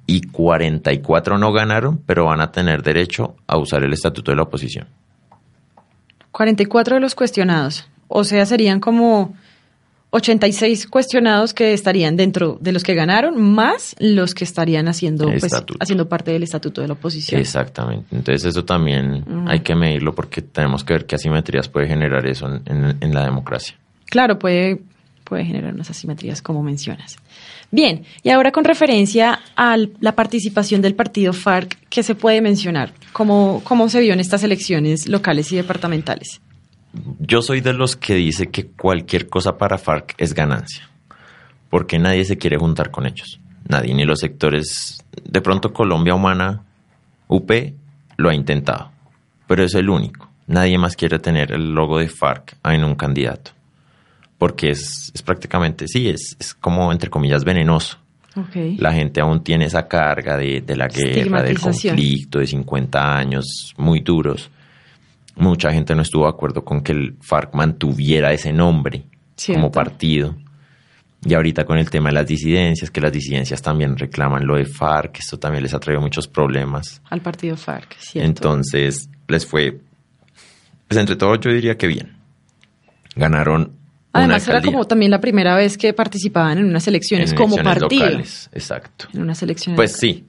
[0.06, 4.42] y 44 no ganaron, pero van a tener derecho a usar el estatuto de la
[4.44, 4.86] oposición.
[6.38, 7.88] 44 de los cuestionados.
[8.06, 9.34] O sea, serían como
[10.10, 15.52] 86 cuestionados que estarían dentro de los que ganaron, más los que estarían haciendo, pues,
[15.80, 17.40] haciendo parte del estatuto de la oposición.
[17.40, 18.06] Exactamente.
[18.16, 22.46] Entonces eso también hay que medirlo porque tenemos que ver qué asimetrías puede generar eso
[22.46, 23.74] en, en- en la democracia.
[24.06, 24.80] Claro, puede,
[25.24, 27.16] puede generar unas asimetrías como mencionas.
[27.70, 32.92] Bien, y ahora con referencia a la participación del partido FARC, ¿qué se puede mencionar?
[33.12, 36.40] ¿Cómo, ¿Cómo se vio en estas elecciones locales y departamentales?
[37.20, 40.88] Yo soy de los que dice que cualquier cosa para FARC es ganancia,
[41.68, 43.38] porque nadie se quiere juntar con ellos.
[43.68, 45.04] Nadie, ni los sectores.
[45.22, 46.64] De pronto Colombia Humana,
[47.28, 47.50] UP,
[48.16, 48.90] lo ha intentado,
[49.46, 50.30] pero es el único.
[50.46, 53.50] Nadie más quiere tener el logo de FARC en un candidato,
[54.38, 57.98] porque es, es prácticamente, sí, es, es como, entre comillas, venenoso.
[58.78, 63.74] La gente aún tiene esa carga de, de la guerra, del conflicto, de 50 años
[63.76, 64.48] muy duros.
[65.34, 69.02] Mucha gente no estuvo de acuerdo con que el FARC mantuviera ese nombre
[69.36, 69.60] Cierto.
[69.60, 70.36] como partido.
[71.24, 74.66] Y ahorita con el tema de las disidencias, que las disidencias también reclaman lo de
[74.66, 77.02] FARC, esto también les ha traído muchos problemas.
[77.10, 78.28] Al partido FARC, ¿cierto?
[78.28, 79.80] Entonces, les fue,
[80.86, 82.16] pues entre todo yo diría que bien.
[83.16, 83.77] Ganaron.
[84.18, 87.80] Además, era como también la primera vez que participaban en unas elecciones en como elecciones
[87.80, 88.04] partido.
[88.06, 89.06] locales, exacto.
[89.12, 89.76] En unas elecciones.
[89.76, 90.24] Pues sí,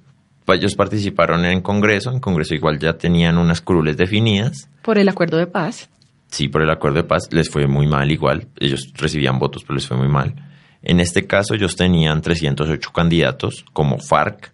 [0.47, 5.38] ellos participaron en Congreso, en Congreso igual ya tenían unas curules definidas, Por el acuerdo
[5.38, 5.89] de paz.
[6.28, 9.75] sí, por el acuerdo de paz les fue muy mal igual, ellos recibían votos pero
[9.75, 10.34] les fue muy mal.
[10.82, 14.52] En este caso ellos tenían 308 candidatos como FARC,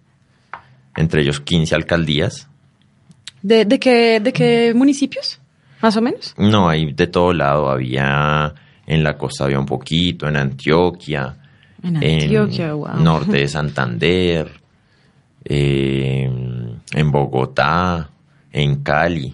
[0.98, 2.48] entre ellos 15 alcaldías,
[3.42, 5.40] ¿De, de, qué, ¿De qué municipios?
[5.82, 6.34] Más o menos.
[6.38, 8.56] no, hay de todo lado, había
[8.88, 11.36] en la costa había un poquito, en Antioquia,
[11.84, 13.00] En Antioquia, wow.
[13.00, 14.52] norte de Santander,
[15.44, 16.30] eh,
[16.92, 18.10] en Bogotá,
[18.52, 19.34] en Cali.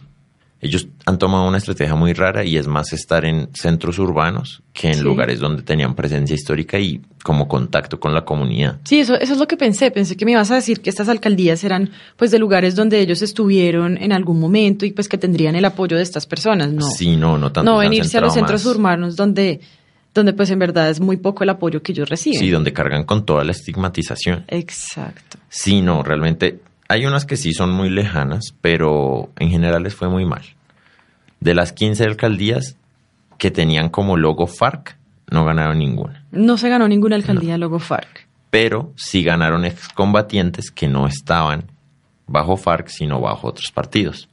[0.61, 4.89] Ellos han tomado una estrategia muy rara y es más estar en centros urbanos que
[4.89, 5.01] en Sí.
[5.01, 8.79] lugares donde tenían presencia histórica y como contacto con la comunidad.
[8.83, 9.89] Sí, eso, eso es lo que pensé.
[9.89, 13.21] Pensé que me ibas a decir que estas alcaldías eran pues de lugares donde ellos
[13.23, 16.71] estuvieron en algún momento y pues que tendrían el apoyo de estas personas.
[16.71, 17.71] No, Sí, no, no tanto.
[17.71, 19.61] no venirse a los centros más- urbanos donde,
[20.13, 22.39] donde pues en verdad es muy poco el apoyo que ellos reciben.
[22.39, 24.45] Sí, donde cargan con toda la estigmatización.
[24.47, 25.37] Exacto.
[25.49, 26.59] Sí, no, realmente
[26.91, 30.41] hay unas que sí son muy lejanas, pero en general les fue muy mal.
[31.39, 32.75] De las 15 alcaldías
[33.37, 34.97] que tenían como logo FARC,
[35.29, 36.25] no ganaron ninguna.
[36.31, 38.27] No se ganó ninguna alcaldía luego FARC.
[38.49, 41.71] Pero sí ganaron excombatientes que no estaban
[42.27, 44.27] bajo FARC, sino bajo otros partidos.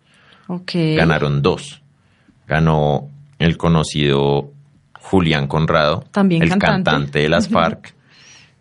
[0.49, 0.73] Ok.
[0.97, 1.81] Ganaron dos.
[2.49, 4.51] Ganó el conocido
[5.01, 6.91] Julián Conrado, También el cantante.
[6.91, 7.95] cantante de las FARC.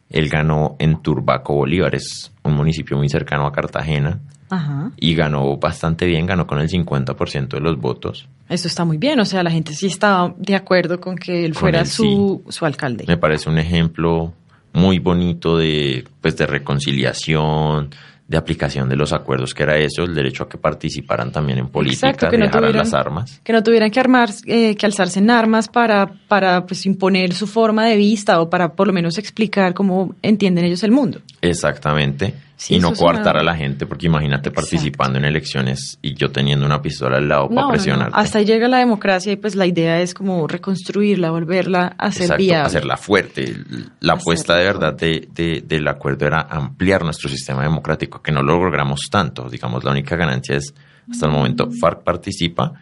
[0.09, 4.19] Él ganó en Turbaco, Bolívar, es un municipio muy cercano a Cartagena.
[4.49, 4.91] Ajá.
[4.95, 8.29] y ganó bastante bien, ganó con el 50% de los votos.
[8.47, 9.19] Eso está muy bien.
[9.19, 12.65] O sea, la gente sí estaba de acuerdo con que él fuera él, su, su
[12.65, 13.03] alcalde.
[13.09, 14.33] Me parece un ejemplo
[14.73, 17.89] muy bonito de, pues, de reconciliación,
[18.27, 21.69] de aplicación de los acuerdos, que era eso, el derecho a que participaran también en
[21.69, 23.41] política, Exacto, que no dejaran tuvieran- las armas.
[23.43, 27.47] que no tuvieran que armar, eh, que alzarse en armas para, para pues, imponer su
[27.47, 31.21] forma de vista o para por lo menos explicar cómo entienden ellos el mundo.
[31.41, 32.33] Exactamente.
[32.59, 36.31] Sí, y no coartar una- a la gente, porque imagínate participando en elecciones y yo
[36.31, 37.71] teniendo una pistola al lado No, para no, no.
[37.73, 38.19] presionarte.
[38.19, 42.23] Hasta ahí llega la democracia y pues la idea es como reconstruirla, volverla a ser
[42.23, 42.65] Exacto, viable.
[42.65, 43.55] hacerla fuerte.
[43.99, 48.41] La apuesta de verdad de, de- del acuerdo era ampliar nuestro sistema democrático, que no
[48.41, 49.47] lo logramos tanto.
[49.49, 50.73] Digamos, la única ganancia es,
[51.11, 52.73] hasta el momento, FARC participa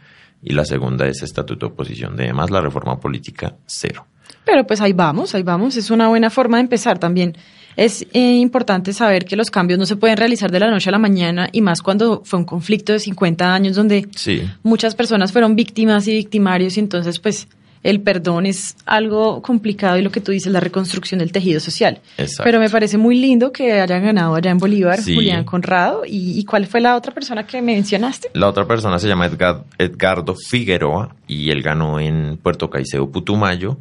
[0.42, 2.16] y la segunda es estatuto de oposición.
[2.16, 4.08] De demás, la reforma política, cero.
[4.46, 5.76] Pero pues ahí vamos, ahí vamos.
[5.76, 7.36] Es una buena forma de empezar también.
[7.78, 10.92] Es eh, importante saber que los cambios no se pueden realizar de la noche a
[10.92, 14.44] la mañana y más cuando fue un conflicto de 50 años donde Sí.
[14.64, 17.48] muchas personas fueron víctimas y victimarios y entonces pues
[17.84, 22.00] el perdón es algo complicado y lo que tú dices, la reconstrucción del tejido social.
[22.18, 22.44] Exacto.
[22.46, 25.14] Pero me parece muy lindo que hayan ganado allá en Bolívar Sí.
[25.14, 26.02] Julián Conrado.
[26.04, 28.32] ¿Y, ¿Y cuál fue la otra persona que mencionaste?
[28.34, 33.78] La otra persona se llama Edgar- Edgardo Figueroa y él ganó en Puerto Caicedo, Putumayo.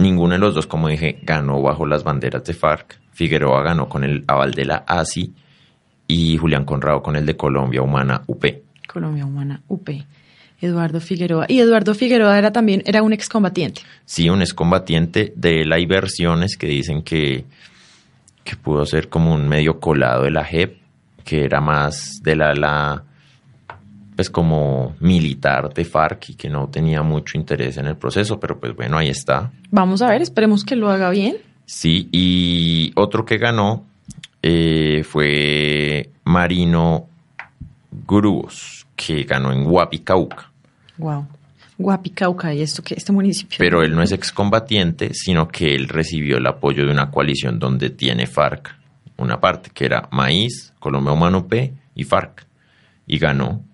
[0.00, 2.98] Ninguno de los dos, como dije, ganó bajo las banderas de FARC.
[3.12, 5.30] Figueroa ganó con el aval de la ASI
[6.06, 8.46] y Julián Conrado con el de Colombia Humana UP.
[8.86, 9.90] Colombia Humana, UP.
[10.58, 11.44] Eduardo Figueroa.
[11.48, 13.82] Y Eduardo Figueroa era también, era un excombatiente.
[14.06, 15.34] Sí, un excombatiente.
[15.36, 17.44] De él hay versiones que dicen que,
[18.42, 20.78] que pudo ser como un medio colado de la JEP,
[21.24, 23.04] que era más de la, la
[24.20, 28.60] pues como militar de FARC y que no tenía mucho interés en el proceso, pero
[28.60, 29.50] pues bueno, ahí está.
[29.70, 31.38] Vamos a ver, esperemos que lo haga bien.
[31.64, 33.86] Sí, y otro que ganó
[34.42, 37.06] eh, fue Marino
[38.06, 40.52] Grúos, que ganó en Huapicauca.
[40.98, 41.26] Wow.
[41.78, 43.56] Guapicauca y esto que este municipio.
[43.58, 47.88] Pero él no es excombatiente, sino que él recibió el apoyo de una coalición donde
[47.88, 48.76] tiene FARC,
[49.16, 52.44] una parte que era Maíz, Colombia Humano P y FARC.
[53.06, 53.64] Y ganó.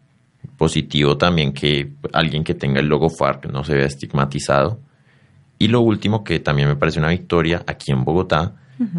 [0.56, 4.80] Positivo también que alguien que tenga el logo FARC no se vea estigmatizado.
[5.58, 8.54] Y lo último, que también me parece una victoria aquí en Bogotá,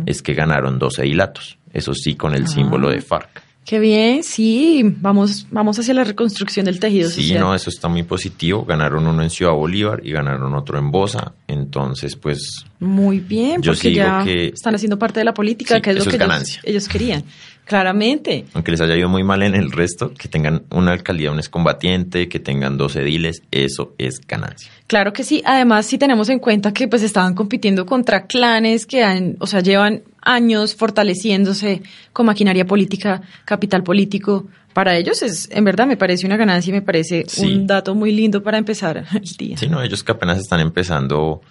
[0.06, 1.58] es que ganaron 12 dilatos.
[1.74, 2.48] Eso sí, con el Ah.
[2.48, 3.43] símbolo de FARC.
[3.63, 7.41] Qué bien, sí, vamos, vamos hacia la reconstrucción del tejido Sí, social.
[7.41, 8.63] no, eso está muy positivo.
[8.63, 11.34] Ganaron uno en Ciudad Bolívar y ganaron otro en Bosa.
[11.48, 15.76] Entonces, pues, Muy bien, Yo porque sí ya que- están haciendo parte de la política,
[15.76, 17.24] Sí, que es lo que es ellos, ellos querían.
[17.67, 18.45] Claramente.
[18.53, 22.30] aunque les haya ido muy mal en el resto, que tengan una alcaldía, un excombatiente,
[22.30, 24.71] que tengan dos ediles, eso es ganancia.
[24.88, 25.41] Claro que sí.
[25.45, 29.60] Además, si tenemos en cuenta que pues estaban compitiendo contra clanes que han, o sea,
[29.60, 31.82] llevan años fortaleciéndose
[32.13, 34.47] con maquinaria política, capital político.
[34.73, 37.45] Para ellos es, en verdad, me parece una ganancia y me parece Sí.
[37.45, 39.58] un dato muy lindo para empezar el día.
[39.58, 41.41] Sí, no, ellos que apenas están empezando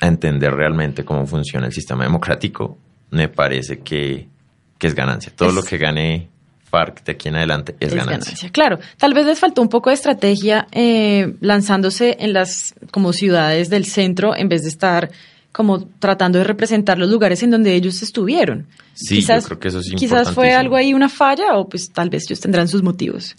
[0.00, 2.78] a entender realmente cómo funciona el sistema democrático,
[3.10, 4.28] me parece que,
[4.78, 5.32] que es ganancia.
[5.34, 6.28] Todo Es- lo que gane
[6.64, 8.50] FARC de aquí en adelante es, ganancia.
[8.50, 13.70] Claro, tal vez les faltó un poco de estrategia eh, lanzándose en las como ciudades
[13.70, 15.10] del centro en vez de estar
[15.52, 18.66] como tratando de representar los lugares en donde ellos estuvieron.
[18.92, 22.10] Sí, yo creo que eso es Quizás fue algo ahí una falla o pues tal
[22.10, 23.36] vez ellos tendrán sus motivos.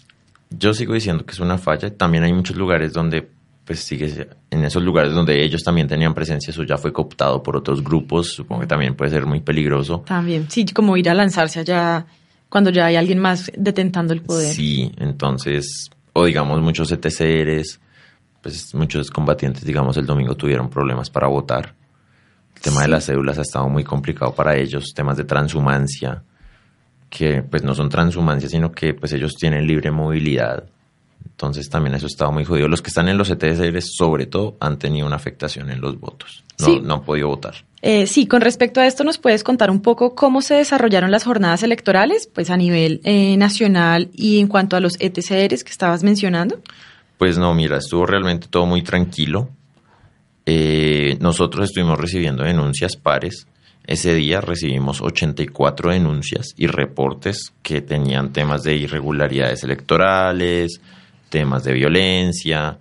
[0.50, 1.94] Yo sigo diciendo que es una falla.
[1.94, 3.28] También hay muchos lugares donde,
[3.68, 7.54] pues sigue, en esos lugares donde ellos también tenían presencia, eso ya fue cooptado por
[7.54, 8.32] otros grupos.
[8.32, 10.04] Supongo que también puede ser muy peligroso.
[10.06, 12.06] También, sí, como ir a lanzarse allá
[12.48, 14.54] cuando ya hay alguien más detentando el poder.
[14.54, 17.78] Sí, entonces, o digamos muchos ETCRs,
[18.40, 21.74] pues muchos combatientes, digamos, el domingo tuvieron problemas para votar.
[22.56, 26.22] El tema de las cédulas ha estado muy complicado para ellos, temas de transhumancia,
[27.10, 30.64] que pues no son transhumancia, sino que pues ellos tienen libre movilidad.
[31.38, 32.66] Entonces también eso ha estado muy jodido.
[32.66, 36.42] Los que están en los ETCRs, sobre todo, han tenido una afectación en los votos.
[36.58, 36.80] No, Sí.
[36.82, 37.54] no han podido votar.
[37.80, 41.22] Eh, sí, con respecto a esto, ¿nos puedes contar un poco cómo se desarrollaron las
[41.22, 46.02] jornadas electorales, pues a nivel eh, nacional y en cuanto a los ETCRs que estabas
[46.02, 46.60] mencionando?
[47.18, 49.48] Pues no, mira, estuvo realmente todo muy tranquilo.
[50.44, 53.46] Eh, nosotros estuvimos recibiendo denuncias pares.
[53.86, 60.80] Ese día recibimos 84 denuncias y reportes que tenían temas de irregularidades electorales,
[61.28, 62.78] temas de violencia.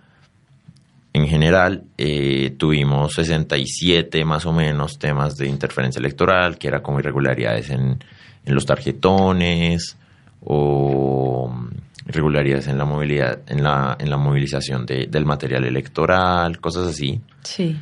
[1.13, 6.99] En general, eh, tuvimos 67 más o menos temas de interferencia electoral, que era como
[6.99, 7.97] irregularidades en,
[8.45, 9.97] en los tarjetones
[10.43, 16.59] o mm, irregularidades en la movilidad, en la, en la movilización de- del material electoral,
[16.59, 17.19] cosas así.
[17.43, 17.75] Sí.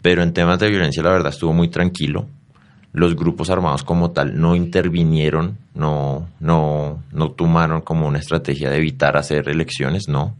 [0.00, 2.28] Pero en temas de violencia, la verdad, estuvo muy tranquilo.
[2.92, 8.78] Los grupos armados como tal no intervinieron, no, no, no tomaron como una estrategia de
[8.78, 10.34] evitar hacer elecciones, no.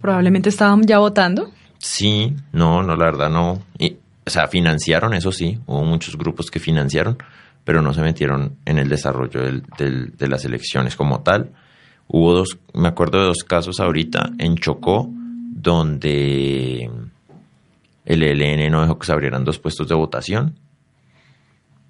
[0.00, 1.50] Probablemente estaban ya votando.
[1.78, 3.60] Sí, no, no, la verdad no.
[3.78, 7.18] Y, o sea, financiaron, eso sí, hubo muchos grupos que financiaron,
[7.64, 11.50] pero no se metieron en el desarrollo del- del- de las elecciones como tal.
[12.08, 15.10] Hubo dos, me acuerdo de dos casos ahorita en Chocó,
[15.76, 16.90] donde
[18.04, 20.54] el ELN no dejó que se abrieran dos puestos de votación.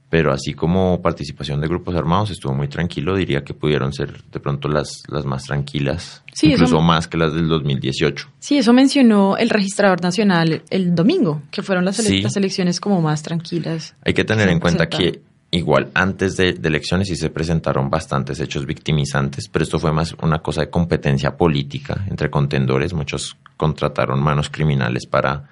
[0.08, 4.38] Pero así como participación de grupos armados estuvo muy tranquilo, diría que pudieron ser de
[4.38, 8.28] pronto las, las más tranquilas, Sí, eso- incluso más que las del 2018.
[8.38, 12.20] Sí, eso mencionó el registrador nacional el domingo, que fueron las, ele- Sí.
[12.22, 13.96] las elecciones como más tranquilas.
[14.04, 18.38] Hay que tener en cuenta que igual antes de, de elecciones sí se presentaron bastantes
[18.38, 22.94] hechos victimizantes, pero esto fue más una cosa de competencia política entre contendores.
[22.94, 25.48] Muchos contrataron manos criminales para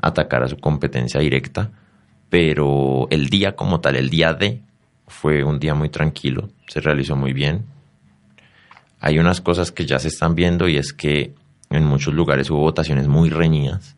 [0.00, 1.70] atacar a su competencia directa,
[2.32, 4.62] pero el día como tal, el día de,
[5.06, 7.66] fue un día muy tranquilo, se realizó muy bien.
[9.00, 11.34] Hay unas cosas que ya se están viendo y es que
[11.68, 13.96] en muchos lugares hubo votaciones muy reñidas.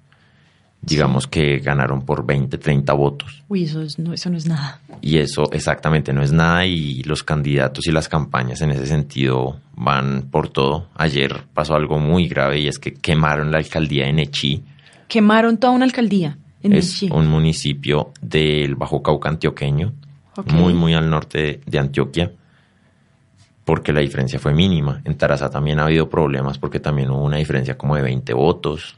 [0.83, 3.45] Digamos que ganaron por 20, 30 votos.
[3.49, 4.81] Uy, eso, es- no, eso no es nada.
[5.01, 9.61] Y eso exactamente no es nada y los candidatos y las campañas en ese sentido
[9.77, 10.89] van por todo.
[10.97, 14.65] Ayer pasó algo muy grave y es que quemaron la alcaldía de Nechí.
[15.07, 19.93] Quemaron toda una alcaldía es un municipio del Bajo Cauca antioqueño,
[20.47, 22.33] muy muy al norte de, de Antioquia,
[23.65, 25.01] porque la diferencia fue mínima.
[25.05, 28.97] En Tarazá también ha habido problemas porque también hubo una diferencia como de 20 votos.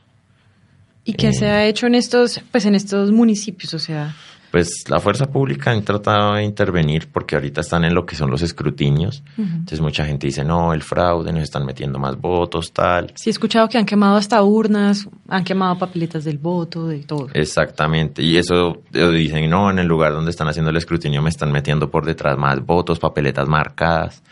[1.04, 3.74] ¿Y qué eh, se ha hecho en estos, pues en estos municipios?
[3.74, 4.14] O sea,
[4.50, 8.30] Pues la fuerza pública han tratado de intervenir porque ahorita están en lo que son
[8.30, 9.22] los escrutinios.
[9.36, 13.12] Entonces mucha gente dice, no, el fraude, nos están metiendo más votos, tal.
[13.16, 17.28] sí he escuchado que han quemado hasta urnas, han quemado papeletas del voto, de todo.
[17.34, 18.22] Exactamente.
[18.22, 21.52] Y eso eh, dicen, no, en el lugar donde están haciendo el escrutinio me están
[21.52, 24.22] metiendo por detrás más votos, papeletas marcadas.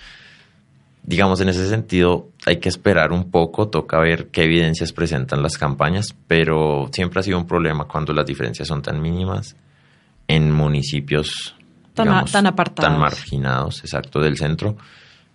[1.02, 5.58] digamos, en ese sentido hay que esperar un poco, toca ver qué evidencias presentan las
[5.58, 9.56] campañas, pero siempre ha sido un problema cuando las diferencias son tan mínimas
[10.28, 11.54] en municipios
[11.94, 12.90] Tan a- digamos, tan apartados.
[12.92, 14.76] tan marginados, exacto, del centro.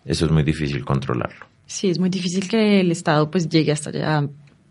[0.05, 1.45] Eso es muy difícil controlarlo.
[1.65, 4.17] Sí, es muy difícil que el Estado pues llegue hasta allá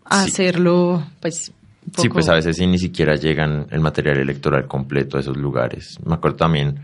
[0.05, 0.31] a Sí.
[0.31, 1.51] hacerlo, pues,
[1.91, 2.01] poco...
[2.01, 5.97] Sí, pues a veces sí ni siquiera llegan el material electoral completo a esos lugares.
[6.05, 6.79] Me acuerdo también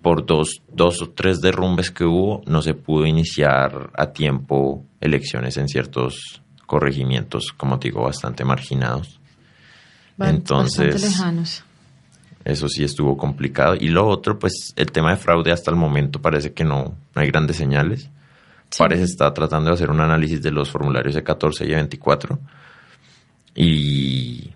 [0.00, 5.56] por dos, dos o tres derrumbes que hubo, no se pudo iniciar a tiempo elecciones
[5.58, 9.20] en ciertos corregimientos, como te digo, bastante marginados.
[10.18, 11.64] Entonces- Bastante lejanos.
[12.44, 13.74] Eso sí estuvo complicado.
[13.78, 17.20] Y lo otro, pues el tema de fraude hasta el momento parece que no, no
[17.22, 18.08] hay grandes señales.
[18.70, 18.78] Sí.
[18.78, 22.38] Parece está tratando de hacer un análisis de los formularios de 14 y de 24.
[23.54, 24.50] Y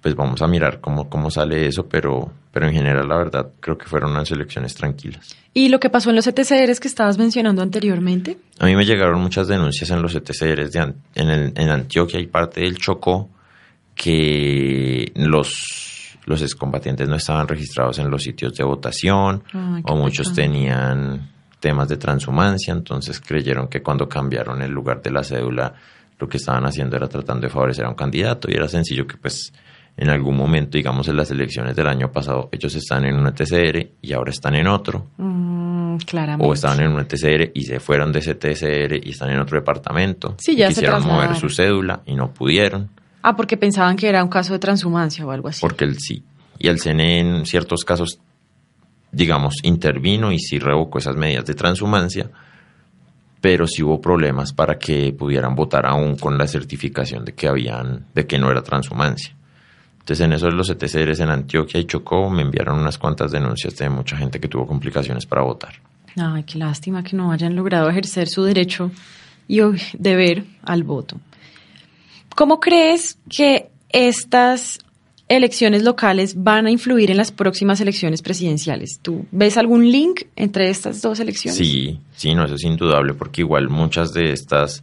[0.00, 3.78] pues vamos a mirar cómo, cómo sale eso, pero, pero en general la verdad creo
[3.78, 5.34] que fueron unas elecciones tranquilas.
[5.54, 9.20] Y lo que pasó en los ETCRs que estabas mencionando anteriormente, A mí me llegaron
[9.20, 13.30] muchas denuncias en los ETCRs de en, el- en Antioquia y parte del Chocó
[13.94, 19.42] que los, los excombatientes no estaban registrados en los sitios de votación
[19.84, 25.22] o muchos tenían temas de transhumancia, entonces creyeron que cuando cambiaron el lugar de la
[25.22, 25.74] cédula
[26.18, 29.16] lo que estaban haciendo era tratando de favorecer a un candidato y era sencillo que
[29.16, 29.52] pues
[29.96, 33.90] en algún momento, digamos en las elecciones del año pasado, ellos están en un ETCR
[34.00, 36.46] y ahora están en otro mm, claramente.
[36.46, 39.58] o estaban en un ETCR y se fueron de ese ETCR y están en otro
[39.58, 40.36] departamento.
[40.38, 42.90] Sí, ya y se quisieron mover su cédula y no pudieron,
[43.22, 45.60] Ah, porque pensaban que era un caso de transhumancia o algo así.
[45.60, 46.22] porque el sí.
[46.58, 48.20] Y el CNE en ciertos casos,
[49.10, 52.30] digamos, intervino y sí revocó esas medidas de transhumancia,
[53.40, 58.06] pero sí hubo problemas para que pudieran votar aún con la certificación de que habían,
[58.14, 59.34] de que no era transhumancia.
[59.98, 63.76] Entonces en eso de los ETCRs en Antioquia y Chocó me enviaron unas cuantas denuncias
[63.76, 65.74] de mucha gente que tuvo complicaciones para votar.
[66.16, 68.90] Ay, qué lástima que no hayan logrado ejercer su derecho
[69.48, 69.60] y
[69.98, 71.16] deber al voto.
[72.42, 74.80] ¿Cómo crees que estas
[75.28, 78.98] elecciones locales van a influir en las próximas elecciones presidenciales?
[79.00, 81.56] ¿Tú ves algún link entre estas dos elecciones?
[81.56, 84.82] Sí, sí, no, eso es indudable, porque igual muchas de estas,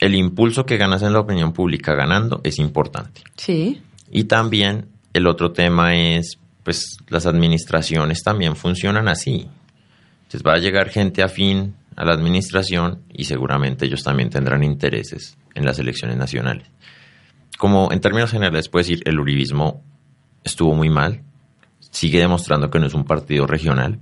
[0.00, 3.22] el impulso que ganas en la opinión pública ganando es importante.
[3.38, 3.80] Sí.
[4.10, 9.48] Y también el otro tema es, pues las administraciones también funcionan así.
[10.24, 15.36] Entonces va a llegar gente afín a la administración y seguramente ellos también tendrán intereses
[15.54, 16.68] en las elecciones nacionales.
[17.58, 19.82] Como en términos generales puedo decir, el uribismo
[20.44, 21.22] estuvo muy mal,
[21.80, 23.98] sigue demostrando que no es un partido regional,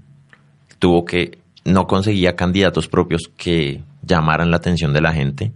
[0.79, 5.53] tuvo que, no conseguía candidatos propios que llamaran la atención de la gente.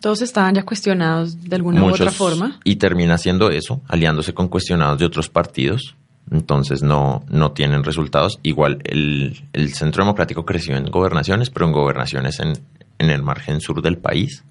[0.00, 2.60] Todos estaban ya cuestionados de alguna u otra forma.
[2.64, 5.96] Y termina haciendo eso, aliándose con cuestionados de otros partidos.
[6.30, 8.38] Entonces no, no tienen resultados.
[8.42, 12.52] Igual el, el Centro Democrático creció en gobernaciones, pero en gobernaciones en,
[12.98, 14.44] en el margen sur del país,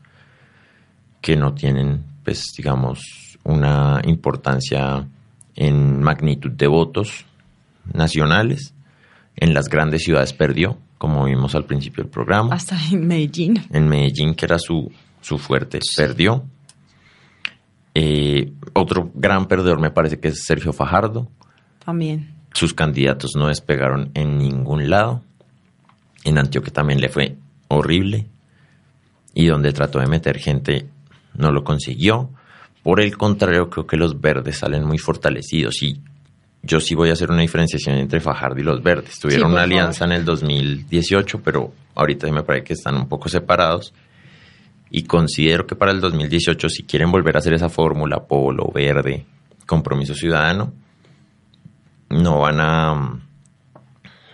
[1.22, 5.08] que no tienen, pues, digamos, una importancia
[5.56, 7.26] en magnitud de votos
[7.94, 8.74] nacionales.
[9.36, 13.64] En las grandes ciudades perdió, como vimos al principio del programa Hasta en Medellín.
[13.72, 16.44] en Medellín, que era su, su fuerte, perdió.
[17.96, 21.30] Eh, otro gran perdedor me parece que es Sergio Fajardo.
[21.90, 22.36] También.
[22.54, 25.24] Sus candidatos no despegaron en ningún lado.
[26.24, 27.36] En Antioquia también le fue
[27.68, 28.28] horrible.
[29.34, 30.88] Y donde trató de meter gente
[31.34, 32.30] no lo consiguió.
[32.84, 35.82] Por el contrario, creo que los verdes salen muy fortalecidos.
[35.82, 36.00] Y
[36.62, 39.18] yo sí voy a hacer una diferenciación entre Fajardo y los verdes.
[39.18, 39.74] Tuvieron por una favor.
[39.74, 43.96] alianza en el 2018, pero ahorita sí me parece que están un poco separados.
[44.92, 49.26] Y considero que para el 2018, si quieren volver a hacer esa fórmula, polo, verde,
[49.66, 50.72] compromiso ciudadano,
[52.10, 53.20] no van a.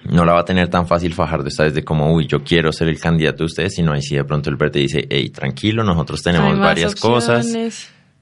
[0.10, 2.72] No la va a tener tan fácil Fajardo esta vez de como, uy, yo quiero
[2.72, 5.84] ser el candidato de ustedes, sino ahí sí de pronto el verde dice, hey, tranquilo,
[5.84, 7.46] nosotros tenemos varias cosas.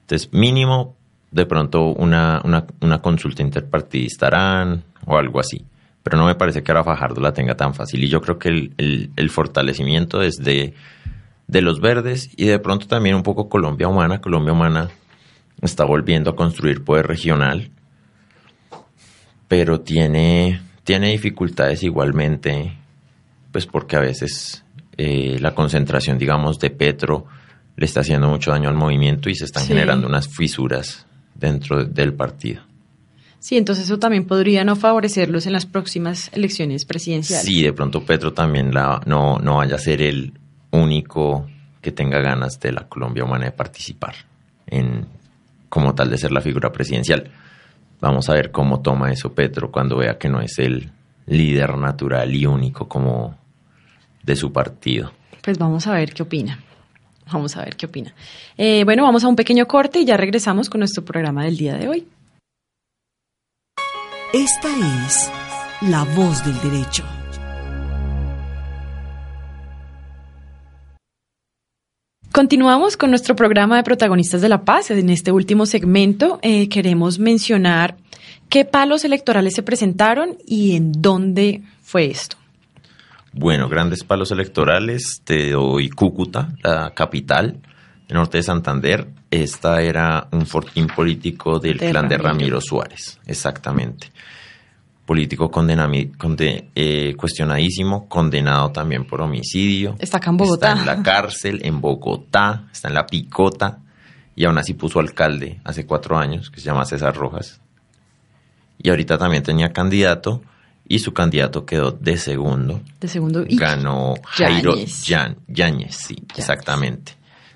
[0.00, 0.96] Entonces, mínimo,
[1.30, 5.62] de pronto una, una, una consulta interpartidista harán o algo así.
[6.02, 8.02] Pero no me parece que ahora Fajardo la tenga tan fácil.
[8.02, 10.72] Y yo creo que el, el- el fortalecimiento es de,
[11.48, 14.22] de los verdes y de pronto también un poco Colombia Humana.
[14.22, 14.88] Colombia Humana
[15.60, 17.70] está volviendo a construir poder regional,
[19.56, 22.72] pero tiene, tiene dificultades igualmente,
[23.52, 24.64] pues porque a veces
[24.96, 27.26] eh, la concentración, digamos, de Petro
[27.76, 29.68] le está haciendo mucho daño al movimiento y se están Sí.
[29.68, 32.62] generando unas fisuras dentro de- del partido.
[33.38, 37.46] Sí, entonces eso también podría no favorecerlos en las próximas elecciones presidenciales.
[37.46, 40.32] Sí, de pronto Petro también la, no, no vaya a ser el
[40.72, 41.46] único
[41.80, 44.16] que tenga ganas de la Colombia humana de participar
[44.66, 45.06] en
[45.68, 47.30] como tal de ser la figura presidencial.
[48.04, 50.90] Vamos a ver cómo toma eso Petro cuando vea que no es el
[51.24, 53.34] líder natural y único como
[54.22, 55.10] de su partido.
[55.42, 56.58] Pues vamos a ver qué opina.
[57.32, 58.14] Vamos a ver qué opina.
[58.58, 61.78] Eh, bueno, vamos a un pequeño corte y ya regresamos con nuestro programa del día
[61.78, 62.06] de hoy.
[64.34, 64.68] Esta
[65.06, 65.32] es
[65.80, 67.04] La Voz del Derecho.
[72.34, 74.90] Continuamos con nuestro programa de protagonistas de la paz.
[74.90, 77.96] En este último segmento eh, queremos mencionar
[78.48, 82.36] qué palos electorales se presentaron y en dónde fue esto.
[83.32, 85.22] Bueno, grandes palos electorales.
[85.22, 87.60] Te doy Cúcuta, la capital
[88.08, 89.06] del norte de Santander.
[89.30, 92.18] Esta era un fortín político del De clan de.
[92.18, 94.10] Ramiro Suárez, exactamente.
[95.06, 99.96] Político condenami- conde- eh, cuestionadísimo, condenado también por homicidio.
[99.98, 100.68] Está acá en Bogotá.
[100.72, 103.80] Está en la cárcel, en Bogotá, está en la picota.
[104.36, 107.60] Y aún así puso alcalde hace cuatro años, que se llama César Rojas.
[108.82, 110.42] Y ahorita también tenía candidato,
[110.88, 113.44] y su candidato quedó de segundo De segundo.
[113.48, 114.74] y- ganó Jairo
[115.48, 115.96] Yáñez.
[115.96, 117.12] Sí, exactamente,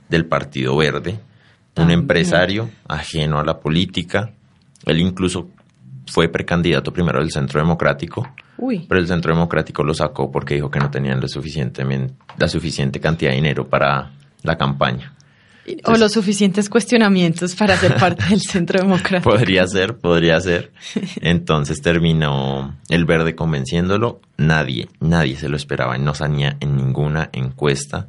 [0.08, 1.18] del Partido Verde, un
[1.74, 2.00] También.
[2.00, 4.30] empresario ajeno a la política.
[4.86, 5.48] Él incluso
[6.10, 8.86] fue precandidato primero del Centro Democrático, Uy.
[8.88, 13.00] pero el Centro Democrático lo sacó porque dijo que no tenían lo suficientemente, la suficiente
[13.00, 14.10] cantidad de dinero para
[14.42, 15.12] la campaña.
[15.84, 19.30] o los suficientes cuestionamientos para ser parte del centro democrático.
[19.30, 20.72] Podría ser, podría ser.
[21.20, 24.20] Entonces terminó el verde convenciéndolo.
[24.38, 25.98] Nadie, nadie se lo esperaba.
[25.98, 28.08] No salía en ninguna encuesta.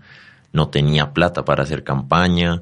[0.53, 2.61] No tenía plata para hacer campaña.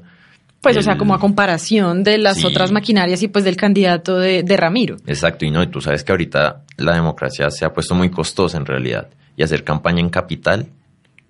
[0.60, 2.46] Pues, o sea, como a comparación de las Sí.
[2.46, 4.96] otras maquinarias y pues del candidato de, de Ramiro.
[5.06, 8.56] Exacto, y no, y tú sabes que ahorita la democracia se ha puesto muy costosa
[8.58, 9.08] en realidad.
[9.36, 10.66] Y hacer campaña en capital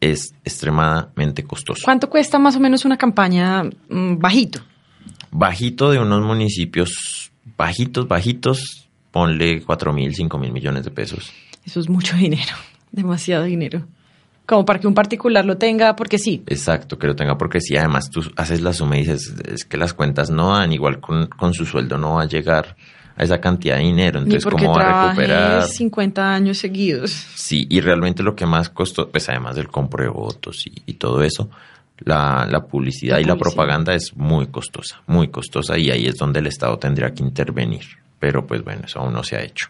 [0.01, 1.83] es extremadamente costoso.
[1.85, 4.61] ¿Cuánto cuesta más o menos una campaña mm, bajito?
[5.31, 11.31] Bajito de unos municipios, bajitos, bajitos, ponle cuatro mil, cinco mil millones de pesos.
[11.67, 12.53] Eso es mucho dinero,
[12.93, 13.85] demasiado dinero.
[14.49, 16.43] Como para que un particular lo tenga, porque sí.
[16.47, 19.77] Exacto, que lo tenga porque si además tú haces la suma y dices, es que
[19.77, 22.75] las cuentas no dan, igual con, con su sueldo no va a llegar
[23.15, 25.65] a esa cantidad de dinero, entonces cómo va a recuperar.
[25.65, 27.11] 50 años seguidos.
[27.35, 30.95] Sí, y realmente lo que más costó, pues además del compro de votos y, y
[30.95, 31.51] todo eso,
[31.99, 33.55] la, la publicidad La y la publicidad.
[33.57, 37.85] propaganda es muy costosa, muy costosa y ahí es donde el Estado tendría que intervenir.
[38.19, 39.69] Pero pues bueno, eso aún no se ha hecho.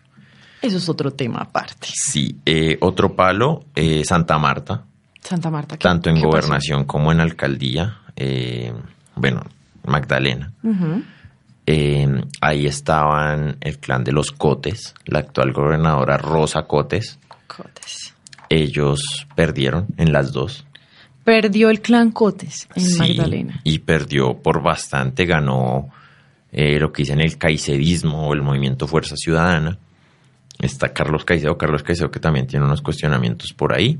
[0.63, 1.89] Eso es otro tema aparte.
[1.93, 4.85] Sí, eh, otro palo, eh, Santa Marta,
[5.23, 5.77] Santa Marta.
[5.77, 6.31] ¿qué- tanto en qué pasó?
[6.31, 8.73] gobernación como en alcaldía, eh,
[9.15, 9.43] bueno,
[9.87, 10.53] Magdalena.
[11.67, 12.09] Eh,
[12.41, 17.19] ahí estaban el clan de los Cotes, la actual gobernadora Rosa Cotes.
[17.47, 18.15] Cotes.
[18.49, 20.65] Ellos perdieron en las dos.
[21.25, 23.61] Perdió el clan Cotes en Sí, Magdalena.
[23.65, 25.91] Y perdió por bastante, ganó
[26.51, 29.77] eh, lo que dicen el caicevismo o el movimiento Fuerza Ciudadana.
[30.61, 33.99] Está Carlos Caicedo, Carlos Caicedo que también tiene unos cuestionamientos por ahí,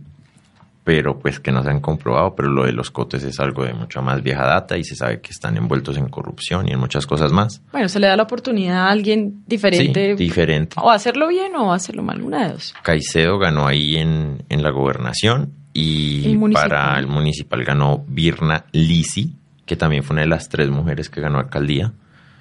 [0.85, 3.75] pero pues que no se han comprobado, pero lo de los cotes es algo de
[3.75, 7.07] mucha más vieja data y se sabe que están envueltos en corrupción y en muchas
[7.07, 7.61] cosas más.
[7.73, 10.17] Bueno, se le da la oportunidad a alguien diferente.
[10.17, 10.77] Sí, diferente.
[10.81, 12.75] O hacerlo bien o hacerlo mal, una de dos.
[12.83, 19.37] Caicedo ganó ahí en, en la gobernación y El para el municipal ganó Birna Lisi,
[19.65, 21.93] que también fue una de las tres mujeres que ganó alcaldía.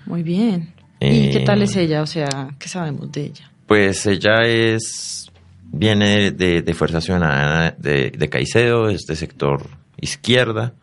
[0.05, 0.73] Muy bien.
[0.99, 2.01] Eh, ¿Y qué tal es ella?
[2.01, 3.51] O sea, ¿qué sabemos de ella?
[3.67, 5.31] Pues ella es
[5.69, 9.67] viene de, de Fuerza Ciudadana de, de Caicedo, es de sector
[9.99, 10.73] izquierda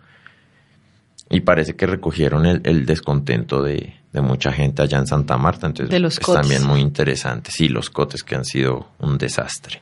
[1.30, 5.66] y parece que recogieron el, el descontento de, de mucha gente allá en Santa Marta,
[5.66, 6.43] entonces De los es cotes.
[6.43, 7.51] también muy interesante.
[7.51, 9.80] Sí, los cotes que han sido un desastre.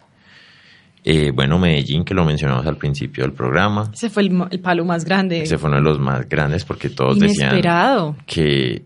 [1.04, 5.04] Eh, bueno, Medellín, que lo mencionamos al principio del programa, Ese fue el, palo más
[5.04, 5.42] grande.
[5.42, 8.14] ese fue uno de los más grandes porque todos decían Inesperado.
[8.24, 8.84] que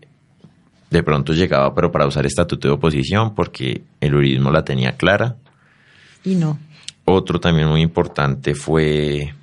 [0.89, 5.35] de pronto llegaba, pero para usar estatuto de oposición, porque el uribismo la tenía clara.
[6.23, 6.57] Y no.
[7.05, 9.33] Otro también muy importante fue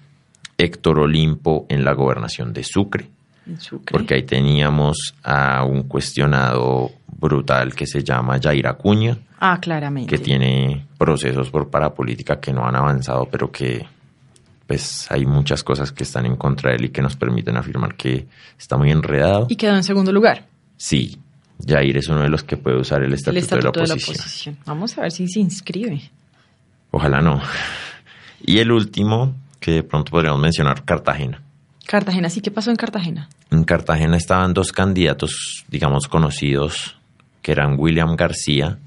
[0.59, 3.09] Héctor Olimpo en la gobernación de Sucre,
[3.47, 3.93] En Sucre.
[3.93, 10.15] porque ahí teníamos a un cuestionado brutal que se llama Jair Acuña, Ah, claramente.
[10.15, 13.87] que tiene procesos por parapolítica que no han avanzado, pero que
[14.67, 17.97] pues hay muchas cosas que están en contra de él y que nos permiten afirmar
[17.97, 18.27] que
[18.59, 19.47] está muy enredado.
[19.51, 20.47] Y quedó en segundo lugar.
[20.79, 21.19] Sí,
[21.67, 24.59] Jair es uno de los que puede usar el estatuto, el estatuto de, la oposición.
[24.67, 26.11] Vamos a ver si se inscribe.
[26.91, 27.41] Ojalá no.
[28.45, 31.43] Y el último, que de pronto podríamos mencionar, Cartagena.
[31.87, 33.29] Cartagena, sí, ¿qué pasó en Cartagena?
[33.51, 36.97] En Cartagena estaban dos candidatos, digamos, conocidos,
[37.43, 38.79] que eran William García,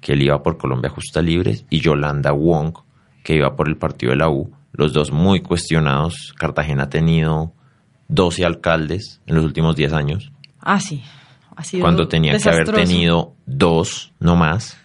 [0.00, 2.74] que él iba por Colombia Justa Libres, y Yolanda Wong,
[3.22, 4.52] que iba por el partido de la U.
[4.72, 6.34] Los dos muy cuestionados.
[6.36, 7.52] Cartagena ha tenido
[8.08, 10.30] 12 alcaldes en los últimos 10 años,
[10.66, 11.02] Ah, sí.
[11.56, 14.76] Ha sido cuando tenía que haber tenido dos, no más,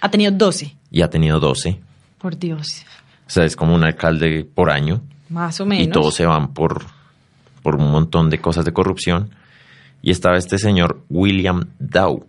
[0.00, 0.76] Ha tenido 12.
[0.90, 1.78] y ha tenido 12.
[2.18, 2.84] Por Dios.
[3.26, 5.02] O sea, es como un alcalde por año.
[5.28, 5.86] Más o menos.
[5.86, 6.84] Y todos se van por,
[7.62, 9.30] por un montón de cosas de corrupción.
[10.02, 12.26] Y estaba este señor William Dow.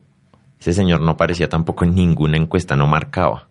[0.59, 3.47] Ese señor no aparecía tampoco en ninguna encuesta, no marcaba.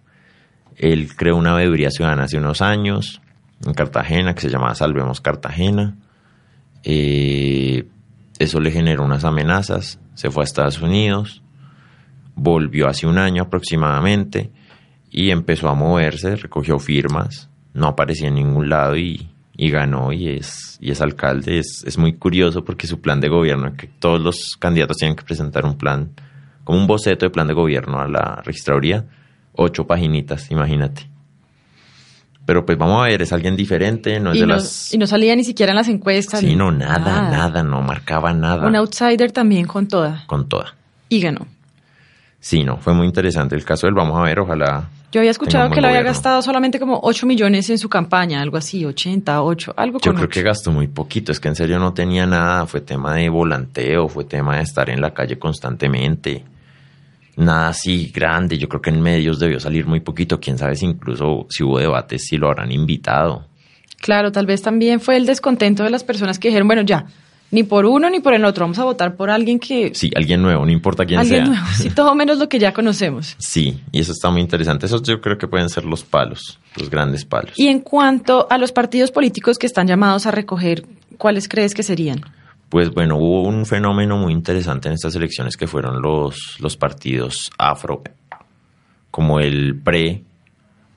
[0.76, 3.20] Él creó una veeduría ciudadana hace unos años
[3.64, 5.95] en Cartagena que se llamaba Salvemos Cartagena.
[6.82, 7.87] Eh,
[8.39, 9.99] eso le generó unas amenazas.
[10.17, 11.43] Se fue a Estados Unidos.
[12.35, 14.51] Volvió hace un año aproximadamente
[15.11, 17.49] y empezó a moverse, recogió firmas.
[17.75, 21.59] No aparecía en ningún lado y, y ganó y es, y es alcalde.
[21.59, 25.25] Es, es muy curioso porque su plan de gobierno, que todos los candidatos tienen que
[25.25, 26.11] presentar un plan,
[26.64, 29.07] como un boceto de plan de gobierno a la registraduría,
[29.53, 31.16] ocho paginitas, imagínate.
[32.47, 34.95] Pero pues vamos a ver, es alguien diferente, no es y, de no, las...
[34.95, 36.41] y no salía ni siquiera en las encuestas.
[36.41, 38.69] Sí, no, nada, nada, no marcaba nada.
[38.69, 40.25] Un outsider también con toda.
[40.29, 40.75] Con toda.
[41.09, 41.47] Y ganó.
[42.39, 44.89] Sí, no, fue muy interesante el caso del vamos a ver, ojalá.
[45.11, 48.57] Yo había escuchado que buen había gastado solamente como 8 millones en su campaña, algo
[48.57, 51.95] así, 80, 8, algo Yo creo que gastó muy poquito, es que en serio no
[51.95, 56.45] tenía nada, fue tema de volanteo, fue tema de estar en la calle constantemente.
[57.37, 60.87] Nada así grande, yo creo que en medios debió salir muy poquito, quién sabe si
[60.87, 63.45] incluso si hubo debates, si lo habrán invitado.
[64.01, 67.07] Claro, tal vez también fue el descontento de las personas que dijeron, bueno, ya,
[67.51, 69.95] ni por uno ni por el otro, vamos a votar por alguien que...
[69.95, 71.55] Sí, alguien nuevo, no importa quién alguien sea.
[71.55, 73.37] nuevo, sí, todo menos lo que ya conocemos.
[73.47, 74.87] Sí, y eso está muy interesante.
[74.87, 77.53] Esos yo creo que pueden ser los palos, los grandes palos.
[77.57, 80.84] Y en cuanto a los partidos políticos que están llamados a recoger,
[81.16, 82.20] ¿cuáles crees que serían?
[82.69, 87.51] Pues bueno, hubo un fenómeno muy interesante en estas elecciones que fueron los, los partidos
[87.59, 88.03] afro,
[89.11, 90.25] como el PRE,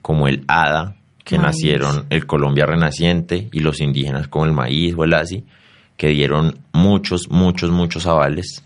[0.01, 1.47] como el ADA, que Maíz.
[1.47, 5.45] nacieron el Colombia Renaciente y los indígenas como el maíz o el ASI,
[5.95, 8.63] que dieron muchos, muchos, muchos avales.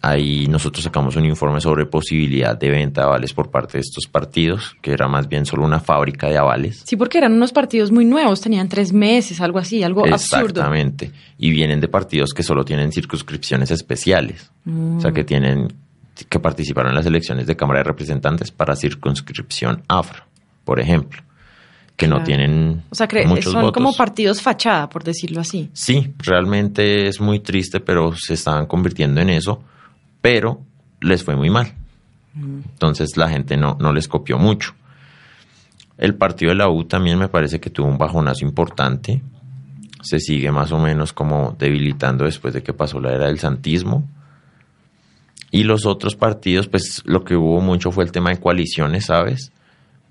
[0.00, 4.06] Ahí nosotros sacamos un informe sobre posibilidad de venta de avales por parte de estos
[4.06, 6.82] partidos, que era más bien solo una fábrica de avales.
[6.86, 10.46] Sí, porque eran unos partidos muy nuevos, tenían tres meses, algo así, algo absurdo.
[10.46, 11.10] Exactamente.
[11.38, 14.50] Y vienen de partidos que solo tienen circunscripciones especiales.
[14.66, 15.72] O sea, que tienen
[16.28, 20.24] que participar en las elecciones de Cámara de Representantes para circunscripción afro,
[20.64, 21.22] por ejemplo.
[21.96, 23.74] Que no tienen O sea, muchos son votos.
[23.74, 25.68] como partidos fachada, por decirlo así.
[25.72, 29.64] Sí, realmente es muy triste, pero se estaban convirtiendo en eso,
[30.20, 30.62] pero
[31.00, 31.74] les fue muy mal.
[32.34, 34.74] Entonces la gente no, no les copió mucho.
[35.96, 39.20] El partido de la U también me parece que tuvo un bajonazo importante.
[40.02, 44.08] Se sigue más o menos como debilitando después de que pasó la era del santismo.
[45.50, 49.50] Y los otros partidos, pues lo que hubo mucho fue el tema de coaliciones, ¿sabes?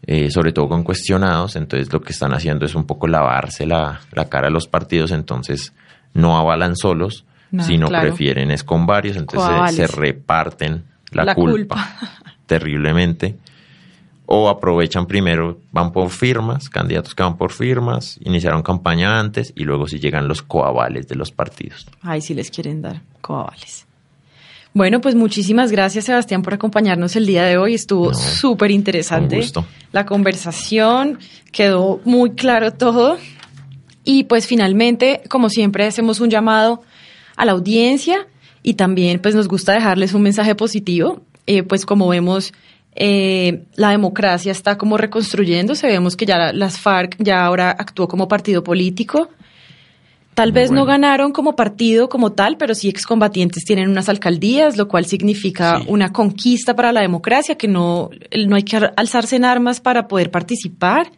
[0.04, 4.02] Eh, sobre todo con cuestionados, entonces lo que están haciendo es un poco lavarse la,
[4.12, 5.74] la cara a los partidos, entonces
[6.14, 8.08] no avalan solos, No, sino claro.
[8.08, 9.76] prefieren es con varios, entonces se, Coavales.
[9.76, 11.96] se reparten la, La culpa,
[12.46, 13.36] terriblemente.
[14.26, 19.64] O aprovechan primero, van por firmas, candidatos que van por firmas, iniciaron campaña antes y
[19.64, 21.88] luego si llegan los coavales de los partidos.
[22.02, 23.86] Ay, si les quieren dar coavales.
[24.74, 27.74] Bueno, pues muchísimas gracias, Sebastián, por acompañarnos el día de hoy.
[27.74, 29.40] Estuvo No, súper interesante
[29.94, 31.20] la conversación,
[31.54, 33.18] quedó muy claro todo.
[34.04, 36.84] Y pues finalmente, como siempre, hacemos un llamado
[37.38, 38.28] a la audiencia
[38.64, 41.22] y también pues nos gusta dejarles un mensaje positivo.
[41.46, 42.52] Eh, pues como vemos,
[42.96, 45.88] eh, la democracia está como reconstruyéndose.
[45.88, 49.30] Vemos que ya las FARC ya ahora actuó como partido político.
[50.34, 54.88] Tal vez no ganaron como partido como tal, pero sí excombatientes tienen unas alcaldías, lo
[54.88, 55.86] cual significa Sí.
[55.88, 58.12] una conquista para la democracia, que no,
[58.48, 61.10] no hay que alzarse en armas para poder participar.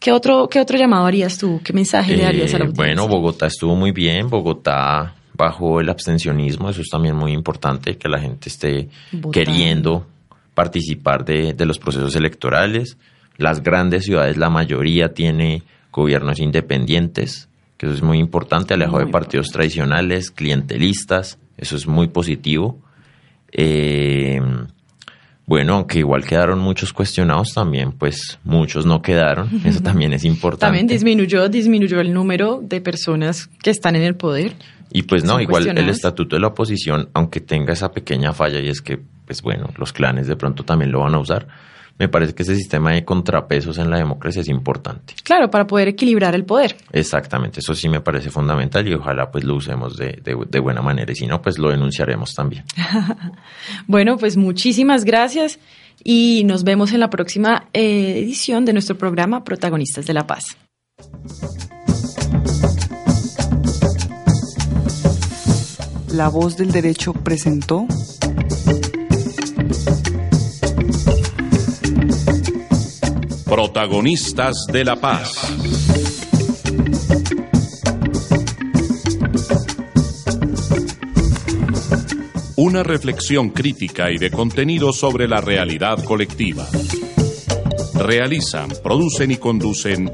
[0.00, 1.60] ¿Qué otro, qué otro llamado harías tú?
[1.62, 2.84] ¿Qué mensaje le darías a la Eh, audiencia?
[2.96, 8.08] bueno, Bogotá estuvo muy bien, Bogotá bajó el abstencionismo, eso es también muy importante, que
[8.08, 9.30] la gente esté Votando.
[9.30, 10.06] queriendo
[10.52, 12.98] participar de, de los procesos electorales.
[13.36, 15.62] Las grandes ciudades, la mayoría tiene
[15.92, 22.08] gobiernos independientes, que eso es muy importante, alejado de partidos tradicionales, clientelistas, eso es muy
[22.08, 22.80] positivo.
[23.52, 24.40] Eh,
[25.48, 30.66] bueno, aunque igual quedaron muchos cuestionados también, pues muchos no quedaron, eso también es importante.
[30.66, 34.52] También disminuyó, disminuyó el número de personas que están en el poder.
[34.92, 38.68] Y pues no, igual el estatuto de la oposición, aunque tenga esa pequeña falla y
[38.68, 41.46] es que, pues bueno, los clanes de pronto también lo van a usar,
[41.98, 45.14] me parece que ese sistema de contrapesos en la democracia es importante.
[45.24, 46.76] Claro, para poder equilibrar el poder.
[46.92, 50.80] Exactamente, eso sí me parece fundamental y ojalá pues lo usemos de, de- de buena
[50.80, 52.64] manera y si no, pues lo denunciaremos también.
[53.86, 55.58] Bueno, pues muchísimas gracias
[56.04, 60.56] y nos vemos en la próxima eh, edición de nuestro programa Protagonistas de la Paz.
[66.12, 67.86] La Voz del Derecho presentó
[73.44, 75.32] Protagonistas de la Paz.
[82.56, 86.66] Una reflexión crítica y de contenido sobre la realidad colectiva.
[87.94, 90.10] Realizan, producen y conducen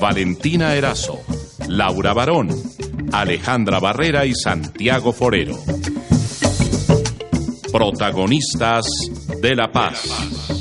[0.00, 1.20] Valentina Erazo,
[1.68, 2.48] Laura Barón,
[3.12, 5.56] Alejandra Barrera y Santiago Forero.
[7.72, 8.86] Protagonistas
[9.40, 10.57] de la paz.